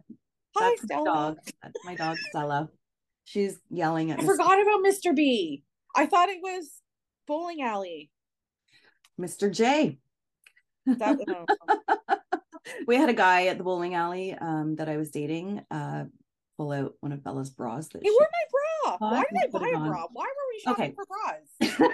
Hi, 0.57 0.71
That's 0.71 0.83
Stella. 0.83 1.05
My 1.05 1.11
dog. 1.11 1.39
That's 1.63 1.85
my 1.85 1.95
dog, 1.95 2.17
Stella. 2.31 2.69
She's 3.25 3.59
yelling 3.71 4.11
at 4.11 4.19
I 4.19 4.23
Mr. 4.23 4.27
forgot 4.27 4.61
about 4.61 4.85
Mr. 4.85 5.15
B. 5.15 5.63
I 5.97 6.07
thought 6.07 6.29
it 6.29 6.41
was 6.43 6.71
bowling 7.27 7.63
alley. 7.63 8.11
Mr. 9.21 9.53
J. 9.53 9.99
That, 10.87 11.19
oh. 11.29 12.17
we 12.87 12.97
had 12.97 13.09
a 13.09 13.15
guy 13.15 13.47
at 13.47 13.59
the 13.59 13.65
bowling 13.65 13.95
alley 13.95 14.35
um, 14.35 14.77
that 14.77 14.89
I 14.89 14.97
was 14.97 15.11
dating 15.11 15.65
uh, 15.71 16.05
pull 16.57 16.73
out 16.73 16.95
one 17.01 17.13
of 17.13 17.23
Bella's 17.23 17.51
bras. 17.51 17.89
That 17.89 18.03
hey, 18.03 18.11
where 18.11 18.29
my 18.33 18.97
bra? 18.97 19.11
Why 19.11 19.25
did 19.31 19.39
I 19.43 19.59
buy 19.59 19.69
a 19.69 19.79
bra? 19.79 20.07
Why 20.13 20.25
were 20.25 20.49
we 20.53 20.61
shopping 20.61 20.85
okay. 20.85 20.95
for 20.95 21.07
bras? 21.07 21.91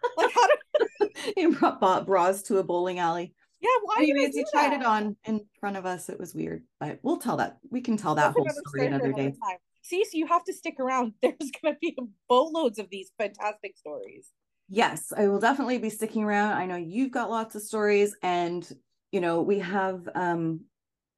like 0.16 0.32
how 0.34 0.46
did 0.46 0.58
he 1.36 1.46
brought 1.46 2.06
bras 2.06 2.42
to 2.44 2.58
a 2.58 2.64
bowling 2.64 2.98
alley. 2.98 3.34
Yeah, 3.60 3.70
why 3.82 3.96
Anyways, 3.98 4.36
he 4.36 4.44
tried 4.52 4.72
it 4.72 4.84
on 4.84 5.16
in 5.24 5.44
front 5.58 5.76
of 5.76 5.84
us. 5.84 6.08
It 6.08 6.18
was 6.18 6.34
weird, 6.34 6.62
but 6.78 7.00
we'll 7.02 7.18
tell 7.18 7.38
that. 7.38 7.58
We 7.70 7.80
can 7.80 7.96
tell 7.96 8.14
that 8.14 8.34
That's 8.34 8.36
whole 8.36 8.48
story 8.68 8.86
another 8.86 9.12
day. 9.12 9.34
Time. 9.42 9.58
See, 9.82 10.04
so 10.04 10.10
you 10.12 10.26
have 10.26 10.44
to 10.44 10.52
stick 10.52 10.78
around. 10.78 11.14
There's 11.22 11.34
going 11.62 11.74
to 11.74 11.78
be 11.80 11.96
boatloads 12.28 12.78
of 12.78 12.88
these 12.90 13.10
fantastic 13.18 13.76
stories. 13.76 14.28
Yes, 14.68 15.12
I 15.16 15.26
will 15.28 15.40
definitely 15.40 15.78
be 15.78 15.90
sticking 15.90 16.22
around. 16.22 16.52
I 16.52 16.66
know 16.66 16.76
you've 16.76 17.10
got 17.10 17.30
lots 17.30 17.56
of 17.56 17.62
stories, 17.62 18.14
and 18.22 18.70
you 19.12 19.20
know 19.20 19.42
we 19.42 19.58
have 19.58 20.08
um 20.14 20.60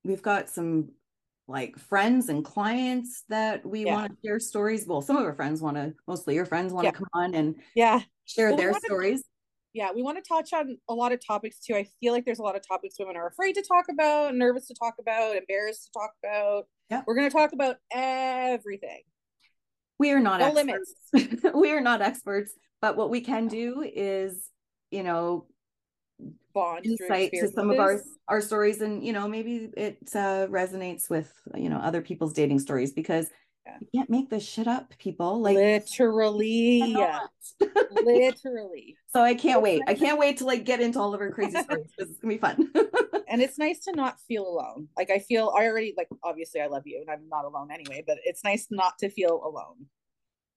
we've 0.04 0.22
got 0.22 0.48
some 0.48 0.90
like 1.48 1.78
friends 1.78 2.28
and 2.28 2.44
clients 2.44 3.24
that 3.28 3.66
we 3.66 3.84
yeah. 3.84 3.92
want 3.92 4.12
to 4.12 4.16
share 4.24 4.38
stories. 4.38 4.86
Well, 4.86 5.02
some 5.02 5.16
of 5.16 5.24
our 5.24 5.34
friends 5.34 5.60
want 5.60 5.76
to, 5.76 5.92
mostly 6.06 6.36
your 6.36 6.46
friends 6.46 6.72
want 6.72 6.84
yeah. 6.84 6.92
to 6.92 6.96
come 6.96 7.08
on 7.12 7.34
and 7.34 7.56
yeah 7.74 8.00
share 8.24 8.50
well, 8.50 8.56
their 8.56 8.74
stories 8.74 9.24
yeah, 9.72 9.90
we 9.94 10.02
want 10.02 10.22
to 10.22 10.28
touch 10.28 10.52
on 10.52 10.78
a 10.88 10.94
lot 10.94 11.12
of 11.12 11.24
topics 11.24 11.58
too. 11.60 11.74
I 11.74 11.86
feel 12.00 12.12
like 12.12 12.24
there's 12.24 12.40
a 12.40 12.42
lot 12.42 12.56
of 12.56 12.66
topics 12.66 12.96
women 12.98 13.16
are 13.16 13.28
afraid 13.28 13.54
to 13.54 13.62
talk 13.62 13.86
about, 13.90 14.34
nervous 14.34 14.66
to 14.66 14.74
talk 14.74 14.94
about, 14.98 15.36
embarrassed 15.36 15.84
to 15.84 15.90
talk 15.92 16.12
about. 16.24 16.66
Yeah. 16.90 17.02
We're 17.06 17.14
going 17.14 17.30
to 17.30 17.36
talk 17.36 17.52
about 17.52 17.76
everything. 17.92 19.02
We 19.98 20.10
are 20.10 20.20
not 20.20 20.40
no 20.40 20.46
experts. 20.46 20.94
limits. 21.12 21.44
we 21.54 21.70
are 21.70 21.80
not 21.80 22.02
experts, 22.02 22.52
but 22.80 22.96
what 22.96 23.10
we 23.10 23.20
can 23.20 23.46
do 23.46 23.82
is, 23.82 24.48
you 24.90 25.02
know, 25.04 25.46
bond 26.52 26.86
insight 26.86 27.30
to 27.32 27.48
some 27.48 27.70
of 27.70 27.78
our 27.78 28.00
our 28.28 28.40
stories 28.40 28.80
and 28.80 29.04
you 29.04 29.12
know 29.12 29.28
maybe 29.28 29.70
it 29.76 29.98
uh, 30.14 30.46
resonates 30.48 31.08
with 31.08 31.32
you 31.54 31.68
know 31.68 31.78
other 31.78 32.02
people's 32.02 32.32
dating 32.32 32.58
stories 32.58 32.92
because 32.92 33.30
yeah. 33.66 33.76
You 33.80 34.00
can't 34.00 34.10
make 34.10 34.30
this 34.30 34.46
shit 34.48 34.66
up, 34.66 34.94
people. 34.98 35.40
Like 35.40 35.56
literally, 35.56 36.80
literally. 38.04 38.96
So 39.08 39.22
I 39.22 39.34
can't 39.34 39.62
wait. 39.62 39.82
I 39.86 39.94
can't 39.94 40.18
wait 40.18 40.38
to 40.38 40.44
like 40.44 40.64
get 40.64 40.80
into 40.80 40.98
all 40.98 41.14
of 41.14 41.20
our 41.20 41.30
crazy 41.30 41.58
stories 41.62 41.86
because 41.96 42.10
it's 42.10 42.20
gonna 42.20 42.34
be 42.34 42.38
fun. 42.38 42.70
and 43.28 43.42
it's 43.42 43.58
nice 43.58 43.80
to 43.80 43.92
not 43.92 44.18
feel 44.20 44.46
alone. 44.46 44.88
Like 44.96 45.10
I 45.10 45.18
feel 45.18 45.52
I 45.56 45.66
already 45.66 45.94
like 45.96 46.08
obviously 46.24 46.60
I 46.60 46.66
love 46.66 46.82
you 46.86 47.00
and 47.00 47.10
I'm 47.10 47.28
not 47.28 47.44
alone 47.44 47.70
anyway, 47.70 48.02
but 48.06 48.18
it's 48.24 48.44
nice 48.44 48.68
not 48.70 48.98
to 49.00 49.10
feel 49.10 49.42
alone. 49.44 49.86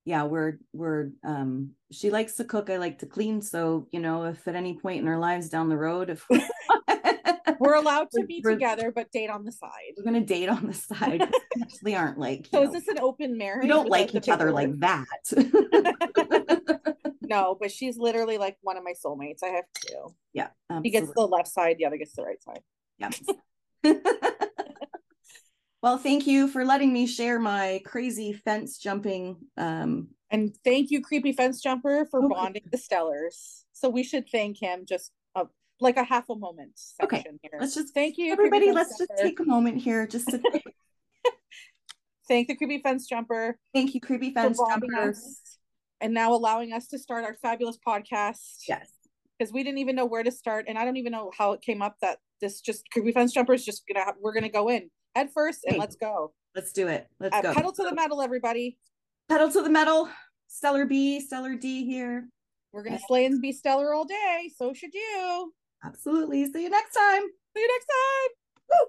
Yeah, 0.06 0.24
we're 0.24 0.58
we're 0.74 1.12
um 1.24 1.72
she 1.92 2.10
likes 2.10 2.36
to 2.36 2.44
cook, 2.44 2.70
I 2.70 2.78
like 2.78 3.00
to 3.00 3.06
clean. 3.06 3.42
So, 3.42 3.88
you 3.92 4.00
know, 4.00 4.26
if 4.26 4.48
at 4.48 4.56
any 4.56 4.78
point 4.78 5.02
in 5.02 5.08
our 5.08 5.20
lives 5.20 5.50
down 5.50 5.70
the 5.70 5.78
road, 5.78 6.10
if 6.10 6.28
we're 7.60 7.76
allowed 7.76 8.10
to 8.12 8.26
be 8.26 8.42
together, 8.42 8.92
but 8.94 9.12
date 9.12 9.30
on 9.30 9.46
the 9.46 9.52
side. 9.52 9.94
We're 9.98 10.04
gonna 10.04 10.22
date 10.22 10.50
on 10.50 10.68
the 10.68 10.74
side. 10.74 11.22
we 11.56 11.62
actually 11.62 11.96
aren't 11.96 12.18
like. 12.18 12.48
So 12.52 12.64
is 12.64 12.72
this 12.72 12.88
an 12.88 13.00
open 13.00 13.38
marriage? 13.38 13.64
We 13.64 13.70
don't 13.70 13.90
like 13.90 14.14
each 14.14 14.30
other 14.30 14.52
like 14.52 14.78
that. 14.80 15.08
no, 17.22 17.58
but 17.60 17.72
she's 17.72 17.98
literally 17.98 18.38
like 18.38 18.58
one 18.62 18.78
of 18.78 18.84
my 18.84 18.94
soulmates. 18.94 19.44
I 19.44 19.48
have 19.48 19.66
two. 19.76 20.14
Yeah, 20.34 20.48
absolutely. 20.70 20.90
he 20.90 20.92
gets 20.92 21.14
the 21.14 21.28
left 21.28 21.48
side, 21.48 21.78
the 21.78 21.86
other 21.86 21.98
gets 21.98 22.16
the 22.16 22.24
right 22.24 22.44
side. 22.44 22.62
Yeah. 22.98 23.10
Well, 25.84 25.98
thank 25.98 26.26
you 26.26 26.48
for 26.48 26.64
letting 26.64 26.94
me 26.94 27.06
share 27.06 27.40
my 27.40 27.82
crazy 27.86 28.32
fence 28.32 28.78
jumping. 28.78 29.36
Um, 29.58 30.08
and 30.32 30.56
thank 30.64 30.92
you, 30.92 31.02
Creepy 31.02 31.34
Fence 31.34 31.62
Jumper, 31.62 32.06
for 32.10 32.24
Okay. 32.24 32.34
bonding 32.34 32.62
the 32.72 32.78
Stellars. 32.78 33.64
So 33.74 33.90
we 33.90 34.02
should 34.02 34.30
thank 34.30 34.58
him 34.62 34.86
just 34.88 35.12
a, 35.36 35.46
like 35.82 35.98
a 35.98 36.06
half 36.06 36.30
a 36.30 36.36
moment 36.38 36.80
Okay, 37.04 37.18
section 37.18 37.38
here. 37.42 37.52
let's 37.60 37.76
just 37.76 37.94
thank 37.94 38.18
you, 38.18 38.32
everybody. 38.32 38.72
Let's 38.72 38.98
just 38.98 39.12
take 39.22 39.42
a 39.42 39.44
moment 39.44 39.80
here 39.82 40.08
just 40.08 40.30
to 40.30 40.40
thank 42.30 42.48
the 42.48 42.56
Creepy 42.56 42.82
Fence 42.82 43.06
Jumper 43.06 43.58
thank 43.74 43.94
you, 43.94 44.00
creepy 44.00 44.34
fence 44.34 44.58
Jumper. 44.70 45.14
and 46.00 46.14
now 46.14 46.34
allowing 46.34 46.72
us 46.72 46.88
to 46.88 46.98
start 46.98 47.26
our 47.26 47.34
fabulous 47.42 47.78
podcast. 47.86 48.60
Yes. 48.70 48.90
because 49.38 49.52
we 49.52 49.66
didn't 49.66 49.80
even 49.80 49.98
know 49.98 50.06
where 50.06 50.24
to 50.24 50.32
start, 50.32 50.64
and 50.70 50.78
I 50.78 50.86
don't 50.86 50.96
even 50.96 51.12
know 51.12 51.30
how 51.38 51.52
it 51.52 51.62
came 51.62 51.82
up 51.82 51.98
that 52.02 52.20
this 52.40 52.62
just 52.62 52.90
creepy 52.90 53.12
fence 53.12 53.34
jumper 53.34 53.52
is 53.54 53.66
just 53.66 53.84
gonna 53.86 54.14
we're 54.22 54.34
gonna 54.34 54.48
go 54.48 54.70
in 54.70 54.90
head 55.16 55.32
first 55.34 55.64
and 55.66 55.74
Hey. 55.76 55.80
let's 55.80 55.96
go. 55.96 56.34
Let's 56.56 56.72
do 56.72 56.88
it. 56.88 57.08
Let's 57.20 57.36
Uh, 57.36 57.42
go. 57.42 57.54
pedal 57.54 57.72
to 57.72 57.84
the 57.84 57.94
metal, 57.96 58.22
everybody. 58.22 58.78
Pedal 59.30 59.50
to 59.52 59.62
the 59.62 59.70
metal. 59.70 60.10
Stellar 60.48 60.86
B, 60.86 61.20
Stellar 61.20 61.56
D 61.56 61.86
here. 61.86 62.30
We're 62.72 62.84
gonna 62.84 63.00
slay 63.08 63.26
and 63.26 63.42
be 63.42 63.52
stellar 63.52 63.94
all 63.94 64.06
day. 64.06 64.52
So 64.56 64.74
should 64.74 64.94
you. 64.94 65.54
Absolutely. 65.84 66.46
See 66.52 66.64
you 66.64 66.70
next 66.70 66.94
time. 66.94 67.24
See 67.56 67.62
you 67.62 67.68
next 67.68 67.86
time. 67.86 68.30
Woo! 68.70 68.88